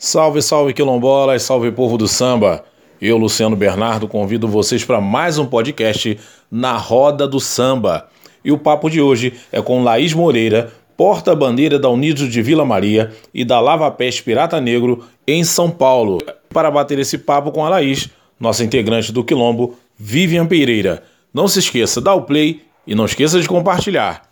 Salve, 0.00 0.40
salve 0.40 0.72
quilombolas, 0.72 1.42
salve 1.42 1.72
povo 1.72 1.98
do 1.98 2.06
samba. 2.06 2.64
Eu, 3.02 3.16
Luciano 3.16 3.56
Bernardo, 3.56 4.06
convido 4.06 4.46
vocês 4.46 4.84
para 4.84 5.00
mais 5.00 5.38
um 5.38 5.44
podcast 5.44 6.16
na 6.48 6.76
Roda 6.76 7.26
do 7.26 7.40
Samba. 7.40 8.06
E 8.44 8.52
o 8.52 8.58
papo 8.58 8.88
de 8.88 9.00
hoje 9.00 9.32
é 9.50 9.60
com 9.60 9.82
Laís 9.82 10.14
Moreira, 10.14 10.72
porta-bandeira 10.96 11.80
da 11.80 11.88
Unidos 11.88 12.30
de 12.30 12.40
Vila 12.40 12.64
Maria 12.64 13.12
e 13.34 13.44
da 13.44 13.58
Lava 13.58 13.90
Pés 13.90 14.20
Pirata 14.20 14.60
Negro 14.60 15.04
em 15.26 15.42
São 15.42 15.68
Paulo. 15.68 16.18
Para 16.48 16.70
bater 16.70 17.00
esse 17.00 17.18
papo 17.18 17.50
com 17.50 17.64
a 17.64 17.68
Laís, 17.68 18.08
nossa 18.38 18.62
integrante 18.62 19.10
do 19.10 19.24
Quilombo, 19.24 19.76
Vivian 19.98 20.46
Pereira. 20.46 21.02
Não 21.34 21.48
se 21.48 21.58
esqueça, 21.58 22.00
dá 22.00 22.14
o 22.14 22.22
play 22.22 22.62
e 22.86 22.94
não 22.94 23.04
esqueça 23.04 23.40
de 23.40 23.48
compartilhar. 23.48 24.22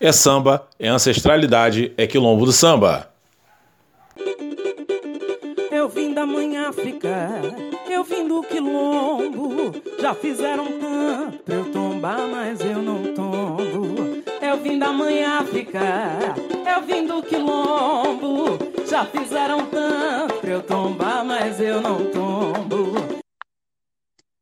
É 0.00 0.10
samba, 0.10 0.66
é 0.80 0.88
ancestralidade, 0.88 1.92
é 1.96 2.08
Quilombo 2.08 2.44
do 2.44 2.52
Samba. 2.52 3.11
Da 6.14 6.26
mãe 6.26 6.58
África, 6.58 7.40
eu 7.88 8.04
vim 8.04 8.28
do 8.28 8.42
quilombo. 8.42 9.72
Já 9.98 10.14
fizeram 10.14 10.78
tanto 10.78 11.38
pra 11.38 11.54
eu 11.54 11.72
tombar, 11.72 12.28
mas 12.28 12.60
eu 12.60 12.82
não 12.82 13.14
tombo. 13.14 14.22
Eu 14.42 14.58
vim 14.58 14.78
da 14.78 14.92
mãe 14.92 15.24
África, 15.24 15.80
eu 16.70 16.82
vim 16.82 17.06
do 17.06 17.22
quilombo. 17.22 18.58
Já 18.86 19.06
fizeram 19.06 19.66
tanto 19.70 20.38
pra 20.40 20.50
eu 20.50 20.62
tombar, 20.62 21.24
mas 21.24 21.58
eu 21.58 21.80
não 21.80 22.10
tombo. 22.10 22.92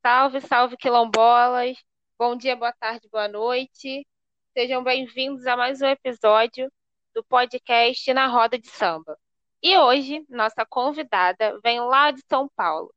Salve, 0.05 0.41
salve 0.41 0.77
quilombolas. 0.77 1.77
Bom 2.19 2.37
dia, 2.37 2.57
boa 2.57 2.73
tarde, 2.73 3.09
boa 3.13 3.29
noite. 3.29 4.05
Sejam 4.53 4.83
bem-vindos 4.83 5.47
a 5.47 5.57
mais 5.57 5.81
um 5.81 5.87
episódio 5.87 6.69
do 7.15 7.23
podcast 7.23 8.13
Na 8.13 8.27
Roda 8.27 8.59
de 8.59 8.69
Samba. 8.69 9.17
E 9.63 9.77
hoje, 9.77 10.25
nossa 10.29 10.65
convidada 10.65 11.59
vem 11.63 11.81
lá 11.81 12.11
de 12.11 12.23
São 12.29 12.49
Paulo. 12.57 12.93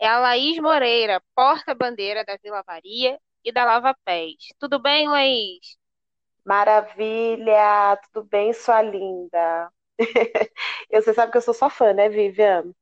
É 0.00 0.06
a 0.06 0.18
Laís 0.18 0.58
Moreira, 0.58 1.22
porta-bandeira 1.34 2.24
da 2.24 2.36
Vila 2.42 2.62
Maria 2.66 3.18
e 3.44 3.52
da 3.52 3.64
Lava 3.64 3.94
Pés. 4.04 4.34
Tudo 4.58 4.80
bem, 4.80 5.08
Laís? 5.08 5.76
Maravilha! 6.44 7.96
Tudo 8.12 8.26
bem, 8.26 8.52
sua 8.52 8.82
linda? 8.82 9.70
Você 10.90 11.14
sabe 11.14 11.30
que 11.32 11.38
eu 11.38 11.42
sou 11.42 11.54
sua 11.54 11.70
fã, 11.70 11.92
né, 11.92 12.08
Vivian? 12.08 12.72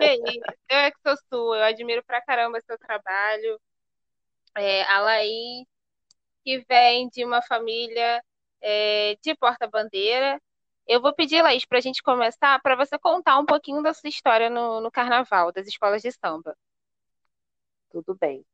eu 0.00 0.76
é 0.76 0.90
que 0.90 0.98
sou 1.06 1.16
sua, 1.28 1.58
eu 1.58 1.64
admiro 1.64 2.04
pra 2.04 2.22
caramba 2.22 2.60
seu 2.60 2.78
trabalho. 2.78 3.60
É, 4.56 4.82
a 4.84 5.00
Laís, 5.00 5.66
que 6.44 6.64
vem 6.68 7.08
de 7.08 7.24
uma 7.24 7.42
família 7.42 8.22
é, 8.60 9.16
de 9.22 9.34
porta-bandeira, 9.36 10.40
eu 10.86 11.00
vou 11.00 11.14
pedir, 11.14 11.42
Laís, 11.42 11.64
para 11.64 11.78
a 11.78 11.80
gente 11.80 12.02
começar, 12.02 12.60
para 12.62 12.76
você 12.76 12.98
contar 12.98 13.38
um 13.38 13.46
pouquinho 13.46 13.82
da 13.82 13.92
sua 13.92 14.08
história 14.08 14.48
no, 14.48 14.80
no 14.80 14.90
carnaval, 14.90 15.52
das 15.52 15.66
escolas 15.66 16.02
de 16.02 16.12
samba. 16.12 16.56
Tudo 17.90 18.16
bem. 18.20 18.44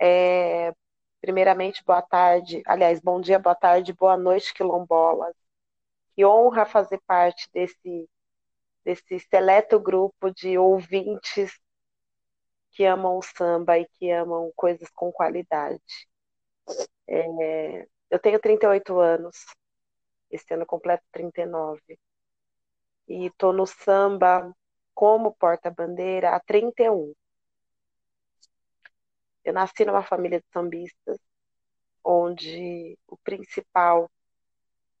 É, 0.00 0.72
primeiramente, 1.20 1.82
boa 1.84 2.02
tarde. 2.02 2.62
Aliás, 2.66 3.00
bom 3.00 3.20
dia, 3.20 3.38
boa 3.38 3.54
tarde, 3.54 3.92
boa 3.92 4.16
noite, 4.16 4.54
quilombolas. 4.54 5.34
Que 6.14 6.24
honra 6.24 6.66
fazer 6.66 7.00
parte 7.06 7.48
desse, 7.52 8.08
desse 8.84 9.18
seleto 9.20 9.80
grupo 9.80 10.30
de 10.32 10.58
ouvintes 10.58 11.52
que 12.72 12.84
amam 12.84 13.18
o 13.18 13.22
samba 13.22 13.78
e 13.78 13.86
que 13.94 14.10
amam 14.10 14.52
coisas 14.56 14.88
com 14.94 15.10
qualidade. 15.12 15.82
É, 17.06 17.86
eu 18.10 18.18
tenho 18.18 18.40
38 18.40 18.98
anos, 19.00 19.36
esse 20.30 20.52
ano 20.54 20.66
completo 20.66 21.04
39. 21.12 21.98
E 23.08 23.26
estou 23.26 23.52
no 23.52 23.66
samba 23.66 24.54
como 24.94 25.34
porta-bandeira 25.34 26.34
há 26.34 26.40
31. 26.40 27.14
Eu 29.44 29.52
nasci 29.52 29.84
numa 29.84 30.02
família 30.02 30.40
de 30.40 30.46
sambistas, 30.52 31.18
onde 32.04 32.98
o 33.06 33.16
principal, 33.18 34.10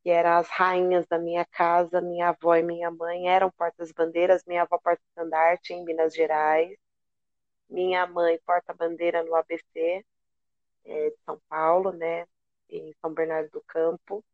que 0.02 0.10
eram 0.10 0.38
as 0.38 0.48
rainhas 0.48 1.06
da 1.06 1.18
minha 1.18 1.44
casa, 1.44 2.00
minha 2.00 2.30
avó 2.30 2.54
e 2.56 2.62
minha 2.62 2.90
mãe, 2.90 3.28
eram 3.28 3.50
portas-bandeiras. 3.50 4.44
Minha 4.46 4.62
avó 4.62 4.78
porta-estandarte 4.78 5.72
em 5.74 5.84
Minas 5.84 6.14
Gerais, 6.14 6.76
minha 7.68 8.06
mãe 8.06 8.38
porta-bandeira 8.46 9.22
no 9.22 9.34
ABC 9.34 10.04
é, 10.84 11.10
de 11.10 11.16
São 11.24 11.40
Paulo, 11.48 11.92
né, 11.92 12.26
em 12.70 12.92
São 13.00 13.12
Bernardo 13.12 13.50
do 13.50 13.62
Campo. 13.62 14.24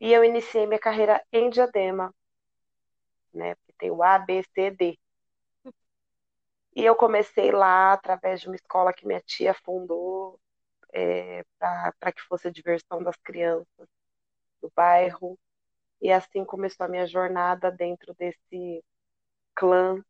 E 0.00 0.12
eu 0.12 0.24
iniciei 0.24 0.66
minha 0.66 0.80
carreira 0.80 1.22
em 1.32 1.50
Diadema, 1.50 2.12
né? 3.32 3.54
Porque 3.56 3.72
tem 3.78 3.90
o 3.90 4.02
A, 4.02 4.18
B, 4.18 4.42
C, 4.54 4.70
D. 4.70 4.98
E 6.74 6.84
eu 6.84 6.94
comecei 6.94 7.50
lá 7.50 7.92
através 7.92 8.40
de 8.40 8.46
uma 8.48 8.54
escola 8.56 8.92
que 8.92 9.06
minha 9.06 9.20
tia 9.20 9.52
fundou 9.54 10.40
é, 10.94 11.44
para 11.58 12.12
que 12.12 12.22
fosse 12.22 12.48
a 12.48 12.52
diversão 12.52 13.02
das 13.02 13.16
crianças 13.18 13.88
do 14.62 14.72
bairro. 14.76 15.38
E 16.02 16.12
assim 16.12 16.44
começou 16.44 16.86
a 16.86 16.88
minha 16.90 17.06
jornada 17.06 17.70
dentro 17.72 18.14
desse 18.14 18.84
clã 19.54 20.02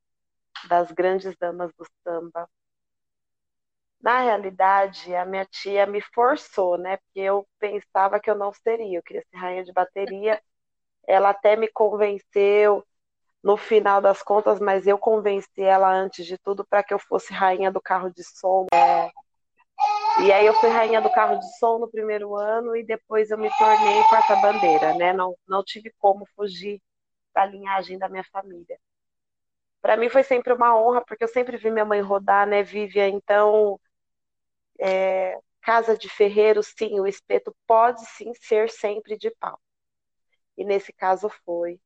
das 0.68 0.92
grandes 0.92 1.36
damas 1.38 1.72
do 1.74 1.86
samba, 2.04 2.48
na 4.00 4.20
realidade, 4.20 5.14
a 5.14 5.24
minha 5.24 5.44
tia 5.44 5.86
me 5.86 6.00
forçou, 6.00 6.78
né? 6.78 6.96
Porque 6.98 7.20
eu 7.20 7.46
pensava 7.58 8.20
que 8.20 8.30
eu 8.30 8.34
não 8.36 8.52
seria, 8.52 8.98
eu 8.98 9.02
queria 9.02 9.24
ser 9.30 9.36
rainha 9.36 9.64
de 9.64 9.72
bateria. 9.72 10.40
Ela 11.06 11.30
até 11.30 11.56
me 11.56 11.68
convenceu 11.68 12.86
no 13.42 13.56
final 13.56 14.00
das 14.00 14.22
contas, 14.22 14.60
mas 14.60 14.86
eu 14.86 14.98
convenci 14.98 15.62
ela 15.62 15.92
antes 15.92 16.26
de 16.26 16.38
tudo 16.38 16.66
para 16.66 16.82
que 16.82 16.94
eu 16.94 16.98
fosse 16.98 17.32
rainha 17.32 17.70
do 17.70 17.80
carro 17.80 18.10
de 18.10 18.22
som. 18.24 18.66
Né? 18.72 19.10
E 20.24 20.32
aí 20.32 20.46
eu 20.46 20.54
fui 20.54 20.68
rainha 20.68 21.00
do 21.00 21.10
carro 21.10 21.38
de 21.38 21.58
som 21.58 21.78
no 21.78 21.88
primeiro 21.90 22.36
ano 22.36 22.76
e 22.76 22.84
depois 22.84 23.30
eu 23.30 23.38
me 23.38 23.48
tornei 23.56 24.02
porta-bandeira, 24.10 24.94
né? 24.94 25.12
Não, 25.12 25.36
não 25.46 25.62
tive 25.64 25.92
como 25.98 26.26
fugir 26.36 26.80
da 27.34 27.44
linhagem 27.46 27.98
da 27.98 28.08
minha 28.08 28.24
família. 28.24 28.78
Para 29.80 29.96
mim 29.96 30.08
foi 30.08 30.24
sempre 30.24 30.52
uma 30.52 30.76
honra, 30.76 31.04
porque 31.06 31.22
eu 31.22 31.28
sempre 31.28 31.56
vi 31.56 31.70
minha 31.70 31.84
mãe 31.84 32.00
rodar, 32.00 32.46
né, 32.46 32.62
Vívia? 32.62 33.08
Então, 33.08 33.80
é, 34.80 35.38
casa 35.62 35.96
de 35.96 36.08
ferreiro, 36.08 36.62
sim, 36.62 37.00
o 37.00 37.06
espeto 37.06 37.54
pode 37.66 38.04
sim 38.06 38.32
ser 38.34 38.70
sempre 38.70 39.16
de 39.18 39.30
pau. 39.32 39.60
E 40.56 40.64
nesse 40.64 40.92
caso 40.92 41.28
foi. 41.44 41.80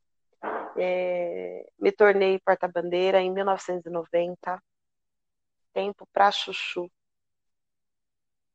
É, 0.78 1.66
me 1.78 1.92
tornei 1.92 2.38
porta-bandeira 2.40 3.20
em 3.20 3.32
1990, 3.32 4.62
tempo 5.74 6.06
para 6.12 6.30
chuchu. 6.32 6.90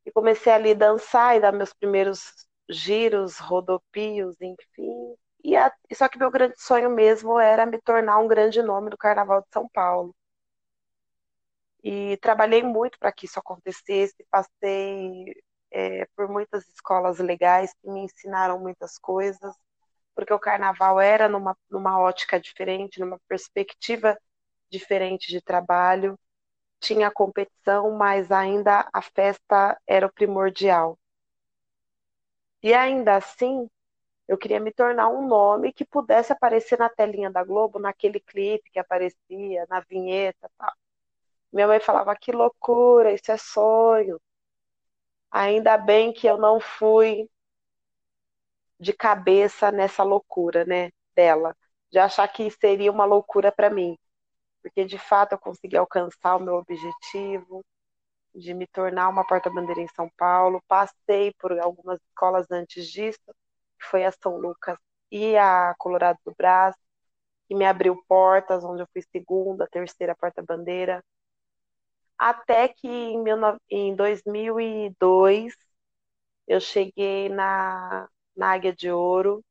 E 0.06 0.12
comecei 0.12 0.52
ali 0.52 0.72
a 0.72 0.76
dançar 0.76 1.36
e 1.36 1.40
dar 1.42 1.52
meus 1.52 1.74
primeiros 1.74 2.47
giros, 2.70 3.38
rodopios, 3.38 4.36
enfim. 4.42 5.16
E 5.44 5.56
a, 5.56 5.72
só 5.94 6.08
que 6.09 6.18
meu 6.18 6.31
grande 6.31 6.59
sonho 6.59 6.90
mesmo 6.90 7.40
era 7.40 7.66
me 7.66 7.80
tornar 7.81 8.18
um 8.20 8.28
grande 8.28 8.62
nome 8.62 8.90
do 8.90 8.97
Carnaval 8.97 9.42
de 9.42 9.47
São 9.53 9.68
Paulo. 9.70 10.16
E 11.90 12.18
trabalhei 12.18 12.62
muito 12.64 13.00
para 13.00 13.14
que 13.14 13.25
isso 13.25 13.40
acontecesse, 13.40 14.25
passei 14.30 15.34
é, 15.72 16.06
por 16.18 16.28
muitas 16.28 16.68
escolas 16.68 17.18
legais 17.20 17.74
que 17.81 17.90
me 17.90 18.02
ensinaram 18.02 18.59
muitas 18.59 18.98
coisas, 18.98 19.56
porque 20.16 20.34
o 20.34 20.40
carnaval 20.40 21.00
era 21.00 21.30
numa, 21.30 21.58
numa 21.70 22.00
ótica 22.00 22.40
diferente, 22.40 23.00
numa 23.00 23.20
perspectiva 23.28 24.18
diferente 24.70 25.30
de 25.31 25.42
trabalho. 25.42 26.20
Tinha 26.81 27.12
competição, 27.12 27.92
mas 27.92 28.31
ainda 28.31 28.90
a 28.94 29.02
festa 29.02 29.80
era 29.88 30.08
o 30.08 30.14
primordial. 30.14 31.00
E 32.62 32.74
ainda 32.74 33.16
assim, 33.16 33.68
eu 34.28 34.38
queria 34.38 34.59
me 34.59 34.72
tornar 34.74 35.09
um 35.09 35.28
nome 35.28 35.74
que 35.74 35.86
pudesse 35.86 36.34
aparecer 36.34 36.80
na 36.80 36.90
telinha 36.90 37.31
da 37.31 37.44
Globo, 37.44 37.80
naquele 37.80 38.20
clipe 38.22 38.72
que 38.72 38.79
aparecia, 38.79 39.66
na 39.70 39.82
vinheta 39.82 40.50
tal. 40.58 40.73
Minha 41.58 41.68
mãe 41.68 41.80
falava: 41.80 42.16
que 42.16 42.32
loucura, 42.32 43.12
isso 43.12 43.32
é 43.32 43.38
sonho. 43.38 44.22
Ainda 45.32 45.76
bem 45.76 46.14
que 46.14 46.28
eu 46.28 46.38
não 46.38 46.59
fui 46.59 47.28
de 48.80 48.94
cabeça 48.94 49.72
nessa 49.72 50.04
loucura, 50.04 50.64
né, 50.66 50.92
dela, 51.16 51.56
de 51.92 51.98
achar 51.98 52.28
que 52.28 52.50
seria 52.52 52.92
uma 52.92 53.06
loucura 53.06 53.52
para 53.52 53.72
mim, 53.72 53.98
porque 54.62 54.86
de 54.86 55.00
fato 55.00 55.34
eu 55.34 55.40
consegui 55.40 55.78
alcançar 55.78 56.36
o 56.38 56.40
meu 56.40 56.56
objetivo 56.58 57.66
de 58.36 58.54
me 58.54 58.68
tornar 58.68 59.09
uma 59.09 59.26
porta-bandeira 59.26 59.82
em 59.82 59.88
São 59.96 60.09
Paulo. 60.18 60.64
Passei 60.68 61.34
por 61.40 61.59
algumas 61.59 62.00
escolas 62.02 62.52
antes 62.52 62.88
disso, 62.88 63.20
que 63.80 63.86
foi 63.88 64.06
a 64.06 64.12
São 64.12 64.38
Lucas 64.38 64.78
e 65.12 65.36
a 65.38 65.74
Colorado 65.80 66.20
do 66.26 66.36
Brás, 66.38 66.76
que 67.48 67.56
me 67.56 67.66
abriu 67.66 68.00
portas, 68.08 68.64
onde 68.64 68.84
eu 68.84 68.88
fui 68.94 69.02
segunda, 69.12 69.68
terceira 69.68 70.16
porta-bandeira, 70.16 71.04
até 72.17 72.67
que 72.69 72.87
em, 72.87 73.23
em 73.69 73.96
2002 73.96 75.53
eu 76.47 76.59
cheguei 76.61 77.29
na, 77.29 78.08
na 78.35 78.53
Águia 78.53 78.73
de 78.75 78.91
Ouro 78.91 79.43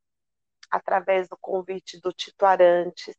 através 0.71 1.29
do 1.29 1.37
convite 1.41 2.01
do 2.01 2.13
Tito 2.13 2.45
Arantes, 2.47 3.17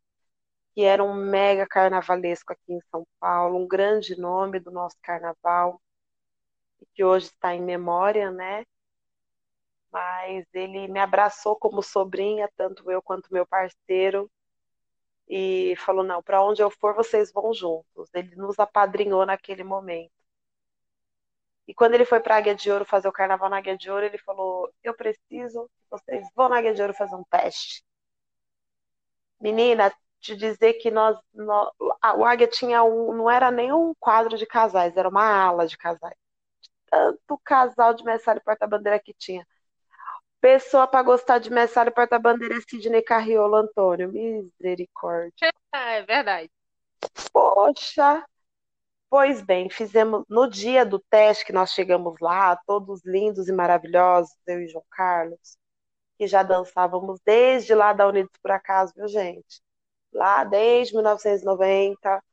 que 0.75 0.83
era 0.83 1.03
um 1.03 1.13
mega 1.15 1.67
carnavalesco 1.67 2.53
aqui 2.53 2.73
em 2.73 2.81
São 2.91 3.05
Paulo, 3.19 3.59
um 3.59 3.67
grande 3.67 4.17
nome 4.19 4.59
do 4.59 4.71
nosso 4.71 4.97
carnaval, 5.03 5.81
que 6.93 7.01
hoje 7.03 7.27
está 7.27 7.55
em 7.55 7.61
memória, 7.61 8.29
né? 8.31 8.65
Mas 9.91 10.45
ele 10.53 10.87
me 10.87 10.99
abraçou 10.99 11.55
como 11.57 11.81
sobrinha, 11.83 12.49
tanto 12.55 12.89
eu 12.91 13.01
quanto 13.01 13.31
meu 13.33 13.45
parceiro, 13.45 14.29
e 15.27 15.75
falou: 15.77 16.03
Não, 16.03 16.21
para 16.23 16.43
onde 16.43 16.61
eu 16.61 16.69
for, 16.71 16.93
vocês 16.95 17.31
vão 17.31 17.53
juntos. 17.53 18.09
Ele 18.13 18.35
nos 18.35 18.59
apadrinhou 18.59 19.25
naquele 19.25 19.63
momento. 19.63 20.11
E 21.67 21.73
quando 21.73 21.93
ele 21.95 22.05
foi 22.05 22.19
para 22.19 22.35
a 22.35 22.37
Águia 22.37 22.55
de 22.55 22.71
Ouro 22.71 22.85
fazer 22.85 23.07
o 23.07 23.11
carnaval 23.11 23.49
na 23.49 23.57
Águia 23.57 23.77
de 23.77 23.91
Ouro, 23.91 24.05
ele 24.05 24.17
falou: 24.17 24.71
Eu 24.83 24.93
preciso 24.95 25.69
que 25.75 25.85
vocês 25.89 26.27
vão 26.35 26.49
na 26.49 26.57
Águia 26.57 26.73
de 26.73 26.81
Ouro 26.81 26.93
fazer 26.93 27.15
um 27.15 27.23
teste. 27.25 27.83
Menina, 29.39 29.91
te 30.19 30.35
dizer 30.35 30.73
que 30.75 30.89
nós, 30.91 31.17
nós 31.33 31.71
o 31.79 32.25
Águia 32.25 32.47
tinha 32.47 32.83
um, 32.83 33.13
não 33.13 33.29
era 33.29 33.51
nem 33.51 33.71
um 33.73 33.93
quadro 33.99 34.37
de 34.37 34.45
casais, 34.45 34.95
era 34.97 35.09
uma 35.09 35.23
ala 35.23 35.67
de 35.67 35.77
casais. 35.77 36.15
Tanto 36.89 37.39
casal 37.43 37.93
de 37.93 38.03
mestre 38.03 38.37
e 38.37 38.41
porta-bandeira 38.41 38.99
que 38.99 39.13
tinha. 39.13 39.45
Pessoa 40.49 40.87
para 40.87 41.03
gostar 41.03 41.39
de 41.39 41.51
mestre 41.51 41.89
e 41.89 41.91
porta-bandeira 41.91 42.55
é 42.55 42.61
Sidney 42.61 43.01
Carriolo 43.01 43.53
Antônio. 43.53 44.09
Misericórdia. 44.09 45.51
é 45.73 46.01
verdade. 46.03 46.49
Poxa. 47.33 48.25
Pois 49.09 49.41
bem, 49.41 49.69
fizemos 49.69 50.23
no 50.29 50.47
dia 50.49 50.85
do 50.85 50.99
teste 50.99 51.43
que 51.43 51.51
nós 51.51 51.71
chegamos 51.71 52.15
lá, 52.21 52.55
todos 52.65 53.03
lindos 53.03 53.49
e 53.49 53.51
maravilhosos, 53.51 54.33
eu 54.47 54.61
e 54.61 54.69
João 54.69 54.85
Carlos, 54.89 55.57
que 56.17 56.25
já 56.25 56.43
dançávamos 56.43 57.19
desde 57.25 57.75
lá 57.75 57.91
da 57.91 58.07
Unidos 58.07 58.31
por 58.41 58.51
Acaso, 58.51 58.93
viu, 58.95 59.09
gente? 59.09 59.61
lá 60.13 60.45
desde 60.45 60.93
1990, 60.93 62.23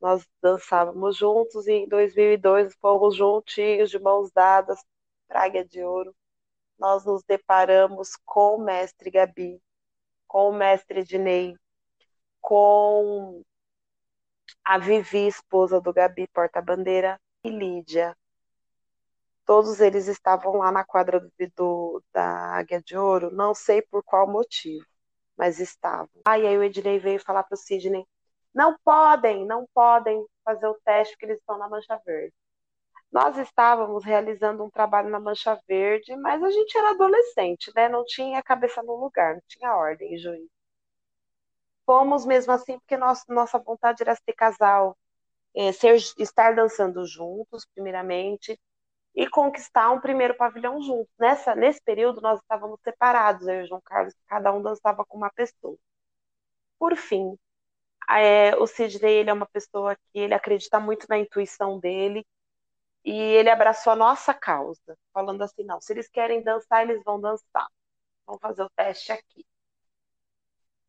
nós 0.00 0.26
dançávamos 0.40 1.18
juntos 1.18 1.66
e 1.66 1.72
em 1.72 1.88
2002 1.88 2.74
fomos 2.80 3.14
juntinhos, 3.14 3.90
de 3.90 3.98
mãos 3.98 4.30
dadas, 4.32 4.82
Praga 5.28 5.62
de 5.62 5.82
Ouro. 5.82 6.14
Nós 6.78 7.04
nos 7.04 7.22
deparamos 7.24 8.16
com 8.24 8.56
o 8.56 8.64
mestre 8.64 9.10
Gabi, 9.10 9.60
com 10.26 10.50
o 10.50 10.52
mestre 10.52 11.02
Dinei, 11.04 11.56
com 12.40 13.42
a 14.64 14.78
Vivi, 14.78 15.26
esposa 15.26 15.80
do 15.80 15.92
Gabi, 15.92 16.28
porta-bandeira, 16.28 17.20
e 17.42 17.50
Lídia. 17.50 18.16
Todos 19.44 19.80
eles 19.80 20.08
estavam 20.08 20.58
lá 20.58 20.70
na 20.70 20.84
quadra 20.84 21.20
do, 21.20 21.32
do, 21.56 22.02
da 22.12 22.56
Águia 22.56 22.82
de 22.82 22.96
Ouro, 22.96 23.30
não 23.30 23.54
sei 23.54 23.82
por 23.82 24.02
qual 24.02 24.28
motivo 24.28 24.86
mas 25.38 25.60
estavam. 25.60 26.10
Aí, 26.26 26.44
aí 26.44 26.58
o 26.58 26.64
Ednei 26.64 26.98
veio 26.98 27.20
falar 27.20 27.44
para 27.44 27.54
o 27.54 27.58
Sidney: 27.58 28.04
não 28.52 28.76
podem, 28.84 29.46
não 29.46 29.66
podem 29.72 30.26
fazer 30.44 30.66
o 30.66 30.78
teste 30.84 31.14
porque 31.14 31.26
eles 31.26 31.38
estão 31.38 31.56
na 31.56 31.68
Mancha 31.68 31.98
Verde. 32.04 32.34
Nós 33.10 33.38
estávamos 33.38 34.04
realizando 34.04 34.62
um 34.64 34.70
trabalho 34.70 35.08
na 35.08 35.18
Mancha 35.18 35.58
Verde, 35.66 36.14
mas 36.16 36.42
a 36.42 36.50
gente 36.50 36.76
era 36.76 36.90
adolescente, 36.90 37.72
né? 37.74 37.88
Não 37.88 38.04
tinha 38.04 38.42
cabeça 38.42 38.82
no 38.82 38.96
lugar, 38.96 39.34
não 39.34 39.42
tinha 39.48 39.74
ordem 39.74 40.18
juízo. 40.18 40.50
Fomos 41.86 42.26
mesmo 42.26 42.52
assim 42.52 42.78
porque 42.78 42.96
nós, 42.98 43.24
nossa 43.28 43.58
vontade 43.58 44.02
era 44.02 44.14
ser 44.14 44.34
casal, 44.34 44.96
é, 45.54 45.72
ser, 45.72 45.96
estar 46.18 46.54
dançando 46.54 47.06
juntos, 47.06 47.64
primeiramente, 47.74 48.60
e 49.14 49.28
conquistar 49.28 49.90
um 49.90 50.00
primeiro 50.00 50.34
pavilhão 50.36 50.80
juntos. 50.82 51.12
Nessa, 51.18 51.54
nesse 51.54 51.80
período, 51.82 52.20
nós 52.20 52.40
estávamos 52.40 52.78
separados, 52.84 53.48
eu 53.48 53.62
e 53.62 53.66
João 53.66 53.80
Carlos, 53.80 54.14
cada 54.26 54.52
um 54.52 54.62
dançava 54.62 55.04
com 55.06 55.16
uma 55.16 55.30
pessoa. 55.30 55.78
Por 56.78 56.96
fim, 56.96 57.36
é, 58.10 58.56
o 58.56 58.66
Sidney 58.66 59.14
ele 59.14 59.30
é 59.30 59.32
uma 59.32 59.46
pessoa 59.46 59.96
que 59.96 60.18
ele 60.18 60.34
acredita 60.34 60.80
muito 60.80 61.06
na 61.08 61.18
intuição 61.18 61.78
dele 61.78 62.26
e 63.10 63.16
ele 63.16 63.48
abraçou 63.48 63.90
a 63.94 63.96
nossa 63.96 64.34
causa, 64.34 64.94
falando 65.14 65.40
assim, 65.40 65.64
não, 65.64 65.80
se 65.80 65.94
eles 65.94 66.10
querem 66.10 66.42
dançar, 66.42 66.82
eles 66.82 67.02
vão 67.02 67.18
dançar. 67.18 67.66
Vamos 68.26 68.42
fazer 68.42 68.62
o 68.62 68.68
teste 68.68 69.10
aqui. 69.10 69.46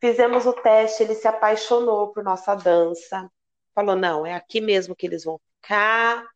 Fizemos 0.01 0.45
o 0.45 0.51
teste, 0.51 1.01
ele 1.01 1.16
se 1.16 1.30
apaixonou 1.30 2.12
por 2.12 2.21
nossa 2.21 2.56
dança, 2.56 3.31
falou, 3.74 3.95
não, 3.95 4.25
é 4.25 4.33
aqui 4.36 4.60
mesmo 4.60 4.98
que 4.98 5.07
eles 5.07 5.24
vão 5.24 5.39
ficar, 5.56 6.27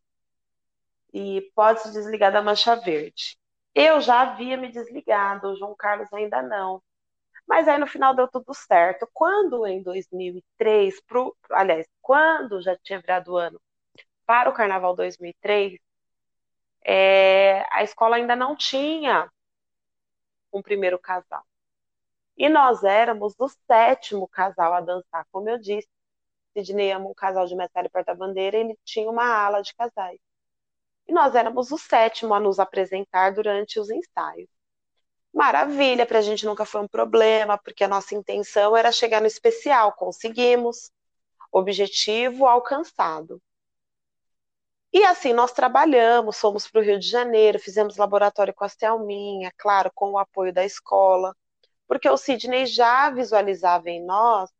e 1.14 1.52
pode 1.54 1.82
se 1.82 1.92
desligar 1.92 2.32
da 2.32 2.42
mancha 2.42 2.78
verde. 2.78 3.38
Eu 3.76 4.00
já 4.00 4.22
havia 4.22 4.56
me 4.56 4.72
desligado, 4.72 5.50
o 5.50 5.56
João 5.58 5.76
Carlos 5.76 6.08
ainda 6.14 6.42
não. 6.42 6.82
Mas 7.46 7.68
aí 7.68 7.78
no 7.78 7.88
final 7.88 8.16
deu 8.16 8.30
tudo 8.30 8.54
certo. 8.54 9.06
Quando 9.14 9.68
em 9.68 9.84
2003, 9.84 11.02
pro, 11.02 11.36
aliás, 11.52 11.86
quando 12.02 12.62
já 12.62 12.78
tinha 12.78 13.02
virado 13.02 13.34
o 13.34 13.38
ano 13.38 13.60
para 14.26 14.50
o 14.50 14.54
Carnaval 14.54 14.96
2003, 14.96 15.80
é, 16.86 17.66
a 17.72 17.84
escola 17.84 18.18
ainda 18.18 18.36
não 18.36 18.56
tinha 18.56 19.30
um 20.52 20.62
primeiro 20.62 21.00
casal. 21.00 21.44
E 22.38 22.50
nós 22.50 22.84
éramos 22.84 23.36
o 23.40 23.48
sétimo 23.68 24.28
casal 24.28 24.74
a 24.74 24.82
dançar, 24.82 25.26
como 25.32 25.50
eu 25.50 25.58
disse. 25.58 25.88
Sidney 26.54 26.92
ama 26.92 27.10
um 27.10 27.14
casal 27.14 27.46
de 27.48 27.56
mestre 27.56 27.86
e 27.86 27.90
porta-bandeira, 27.90 28.58
ele 28.58 28.78
tinha 28.84 29.10
uma 29.10 29.26
ala 29.26 29.62
de 29.62 29.74
casais 29.76 30.20
e 31.08 31.14
nós 31.14 31.36
éramos 31.36 31.72
o 31.72 31.78
sétimo 31.78 32.34
a 32.34 32.40
nos 32.40 32.60
apresentar 32.60 33.34
durante 33.34 33.80
os 33.80 33.90
ensaios. 33.90 34.50
Maravilha, 35.34 36.06
para 36.06 36.20
a 36.20 36.22
gente 36.22 36.46
nunca 36.46 36.66
foi 36.66 36.82
um 36.82 36.88
problema, 36.88 37.58
porque 37.58 37.84
a 37.84 37.88
nossa 37.88 38.16
intenção 38.16 38.78
era 38.78 38.92
chegar 38.92 39.20
no 39.20 39.28
especial, 39.28 39.94
conseguimos, 39.94 40.92
objetivo 41.52 42.46
alcançado. 42.46 43.42
E 44.94 45.04
assim 45.06 45.34
nós 45.34 45.52
trabalhamos, 45.52 46.40
fomos 46.40 46.70
para 46.70 46.80
o 46.82 46.84
Rio 46.84 47.00
de 47.00 47.08
Janeiro, 47.10 47.60
fizemos 47.60 47.98
laboratório 47.98 48.54
com 48.54 48.64
a 48.64 48.70
Selminha, 48.70 49.52
claro, 49.58 49.92
com 49.96 50.12
o 50.12 50.18
apoio 50.20 50.54
da 50.54 50.64
escola, 50.64 51.36
porque 51.88 52.08
o 52.10 52.18
Sidney 52.18 52.66
já 52.68 53.10
visualizava 53.10 53.90
em 53.90 54.04
nós, 54.06 54.52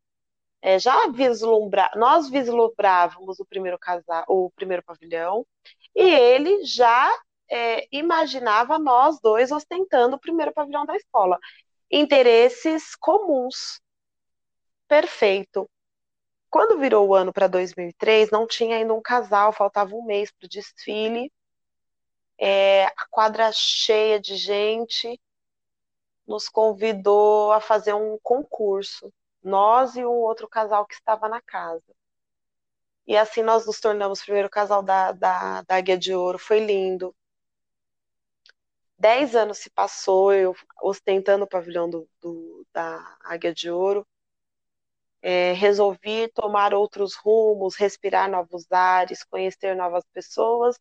é, 0.62 0.78
já 0.78 1.08
vislumbra, 1.08 1.90
nós 1.96 2.30
vislumbrávamos 2.30 3.38
o 3.40 3.46
primeiro 3.46 3.78
casal, 3.78 4.24
o 4.28 4.50
primeiro 4.56 4.82
pavilhão, 4.82 5.46
e 5.94 6.02
ele 6.02 6.64
já 6.64 7.10
é, 7.50 7.86
imaginava 7.92 8.78
nós 8.78 9.20
dois 9.20 9.52
ostentando 9.52 10.16
o 10.16 10.20
primeiro 10.20 10.52
pavilhão 10.52 10.84
da 10.86 10.96
escola. 10.96 11.38
Interesses 11.90 12.96
comuns. 12.96 13.80
Perfeito. 14.88 15.68
Quando 16.54 16.78
virou 16.78 17.08
o 17.08 17.14
ano 17.16 17.32
para 17.32 17.48
2003, 17.48 18.30
não 18.30 18.46
tinha 18.46 18.76
ainda 18.76 18.94
um 18.94 19.02
casal, 19.02 19.52
faltava 19.52 19.92
um 19.96 20.04
mês 20.04 20.30
para 20.30 20.46
o 20.46 20.48
desfile. 20.48 21.32
É, 22.38 22.84
a 22.84 23.06
quadra 23.10 23.50
cheia 23.50 24.20
de 24.20 24.36
gente 24.36 25.20
nos 26.24 26.48
convidou 26.48 27.50
a 27.50 27.60
fazer 27.60 27.92
um 27.92 28.16
concurso. 28.22 29.12
Nós 29.42 29.96
e 29.96 30.04
um 30.04 30.12
outro 30.12 30.48
casal 30.48 30.86
que 30.86 30.94
estava 30.94 31.28
na 31.28 31.42
casa. 31.42 31.92
E 33.04 33.16
assim 33.16 33.42
nós 33.42 33.66
nos 33.66 33.80
tornamos 33.80 34.20
o 34.20 34.24
primeiro 34.24 34.48
casal 34.48 34.80
da, 34.80 35.10
da, 35.10 35.62
da 35.62 35.74
Águia 35.74 35.98
de 35.98 36.14
Ouro. 36.14 36.38
Foi 36.38 36.60
lindo. 36.60 37.12
Dez 38.96 39.34
anos 39.34 39.58
se 39.58 39.70
passou, 39.70 40.32
eu 40.32 40.54
ostentando 40.80 41.46
o 41.46 41.48
pavilhão 41.48 41.90
do, 41.90 42.08
do 42.22 42.64
da 42.72 43.16
Águia 43.24 43.52
de 43.52 43.72
Ouro. 43.72 44.06
É, 45.26 45.52
resolvi 45.54 46.28
tomar 46.34 46.74
outros 46.74 47.14
rumos, 47.14 47.76
respirar 47.76 48.30
novos 48.30 48.70
ares, 48.70 49.24
conhecer 49.24 49.74
novas 49.74 50.04
pessoas 50.12 50.78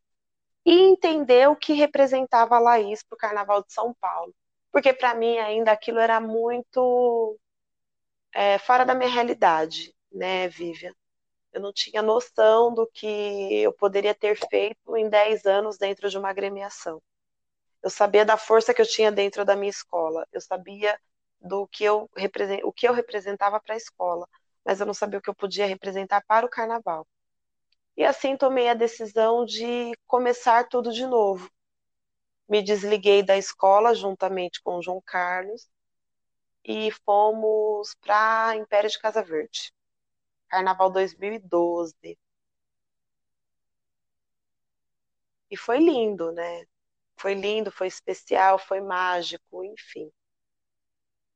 e 0.66 0.74
entender 0.74 1.50
o 1.50 1.56
que 1.56 1.74
representava 1.74 2.56
a 2.58 2.60
Laís 2.60 3.04
para 3.04 3.16
o 3.16 3.20
Carnaval 3.20 3.64
de 3.64 3.74
São 3.74 3.94
Paulo. 4.02 4.34
Porque 4.72 4.94
para 4.94 5.16
mim 5.16 5.38
ainda 5.40 5.72
aquilo 5.72 6.00
era 6.00 6.20
muito 6.20 7.38
é, 8.34 8.58
fora 8.60 8.86
da 8.86 8.96
minha 8.96 9.10
realidade, 9.10 9.96
né, 10.12 10.48
Vivian? 10.50 10.94
Eu 11.54 11.62
não 11.62 11.74
tinha 11.74 12.02
noção 12.02 12.74
do 12.74 12.88
que 12.88 13.64
eu 13.64 13.74
poderia 13.74 14.16
ter 14.16 14.38
feito 14.50 14.98
em 14.98 15.10
10 15.10 15.46
anos 15.46 15.78
dentro 15.78 16.10
de 16.10 16.18
uma 16.18 16.30
agremiação. 16.30 17.02
Eu 17.84 17.90
sabia 17.90 18.26
da 18.26 18.38
força 18.38 18.74
que 18.74 18.82
eu 18.82 18.88
tinha 18.88 19.12
dentro 19.12 19.46
da 19.46 19.56
minha 19.56 19.70
escola. 19.70 20.28
Eu 20.32 20.42
sabia 20.42 21.00
do 21.44 21.68
que 21.68 21.84
eu, 21.84 22.10
o 22.64 22.74
que 22.74 22.88
eu 22.88 22.94
representava 22.94 23.60
para 23.60 23.76
a 23.76 23.78
escola, 23.78 24.28
mas 24.66 24.80
eu 24.80 24.86
não 24.86 24.94
sabia 24.94 25.20
o 25.20 25.22
que 25.22 25.30
eu 25.30 25.36
podia 25.36 25.66
representar 25.68 26.24
para 26.28 26.46
o 26.46 26.50
carnaval. 26.50 27.08
E 27.98 28.06
assim 28.06 28.38
tomei 28.38 28.70
a 28.70 28.74
decisão 28.76 29.46
de 29.46 29.94
começar 30.08 30.68
tudo 30.70 30.92
de 30.94 31.06
novo. 31.08 31.50
Me 32.48 32.62
desliguei 32.64 33.22
da 33.24 33.38
escola 33.38 33.94
juntamente 33.94 34.62
com 34.62 34.78
o 34.78 34.82
João 34.82 35.02
Carlos 35.06 35.68
e 36.66 36.92
fomos 37.06 37.96
para 38.02 38.56
Império 38.58 38.90
de 38.90 39.00
Casa 39.00 39.24
Verde. 39.24 39.74
Carnaval 40.50 40.92
2012. 40.92 42.18
E 45.50 45.56
foi 45.56 45.78
lindo, 45.80 46.34
né? 46.34 46.66
Foi 47.18 47.34
lindo, 47.34 47.72
foi 47.72 47.88
especial, 47.88 48.60
foi 48.60 48.82
mágico, 48.82 49.64
enfim. 49.64 50.12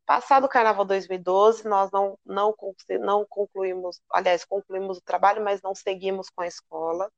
Passado 0.08 0.46
o 0.46 0.50
Carnaval 0.50 0.86
2012, 0.86 1.68
nós 1.68 1.92
não, 1.92 2.18
não, 2.26 2.56
não 3.02 3.26
concluímos, 3.26 4.02
aliás, 4.10 4.46
concluímos 4.46 5.00
o 5.00 5.02
trabalho, 5.02 5.44
mas 5.44 5.62
não 5.62 5.76
seguimos 5.76 6.30
com 6.30 6.42
a 6.44 6.48
escola. 6.48 7.12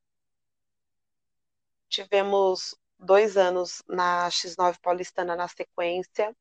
Tivemos 1.87 2.75
dois 2.97 3.37
anos 3.37 3.83
na 3.87 4.27
X9 4.29 4.79
Paulistana 4.81 5.35
na 5.35 5.47
sequência. 5.47 6.35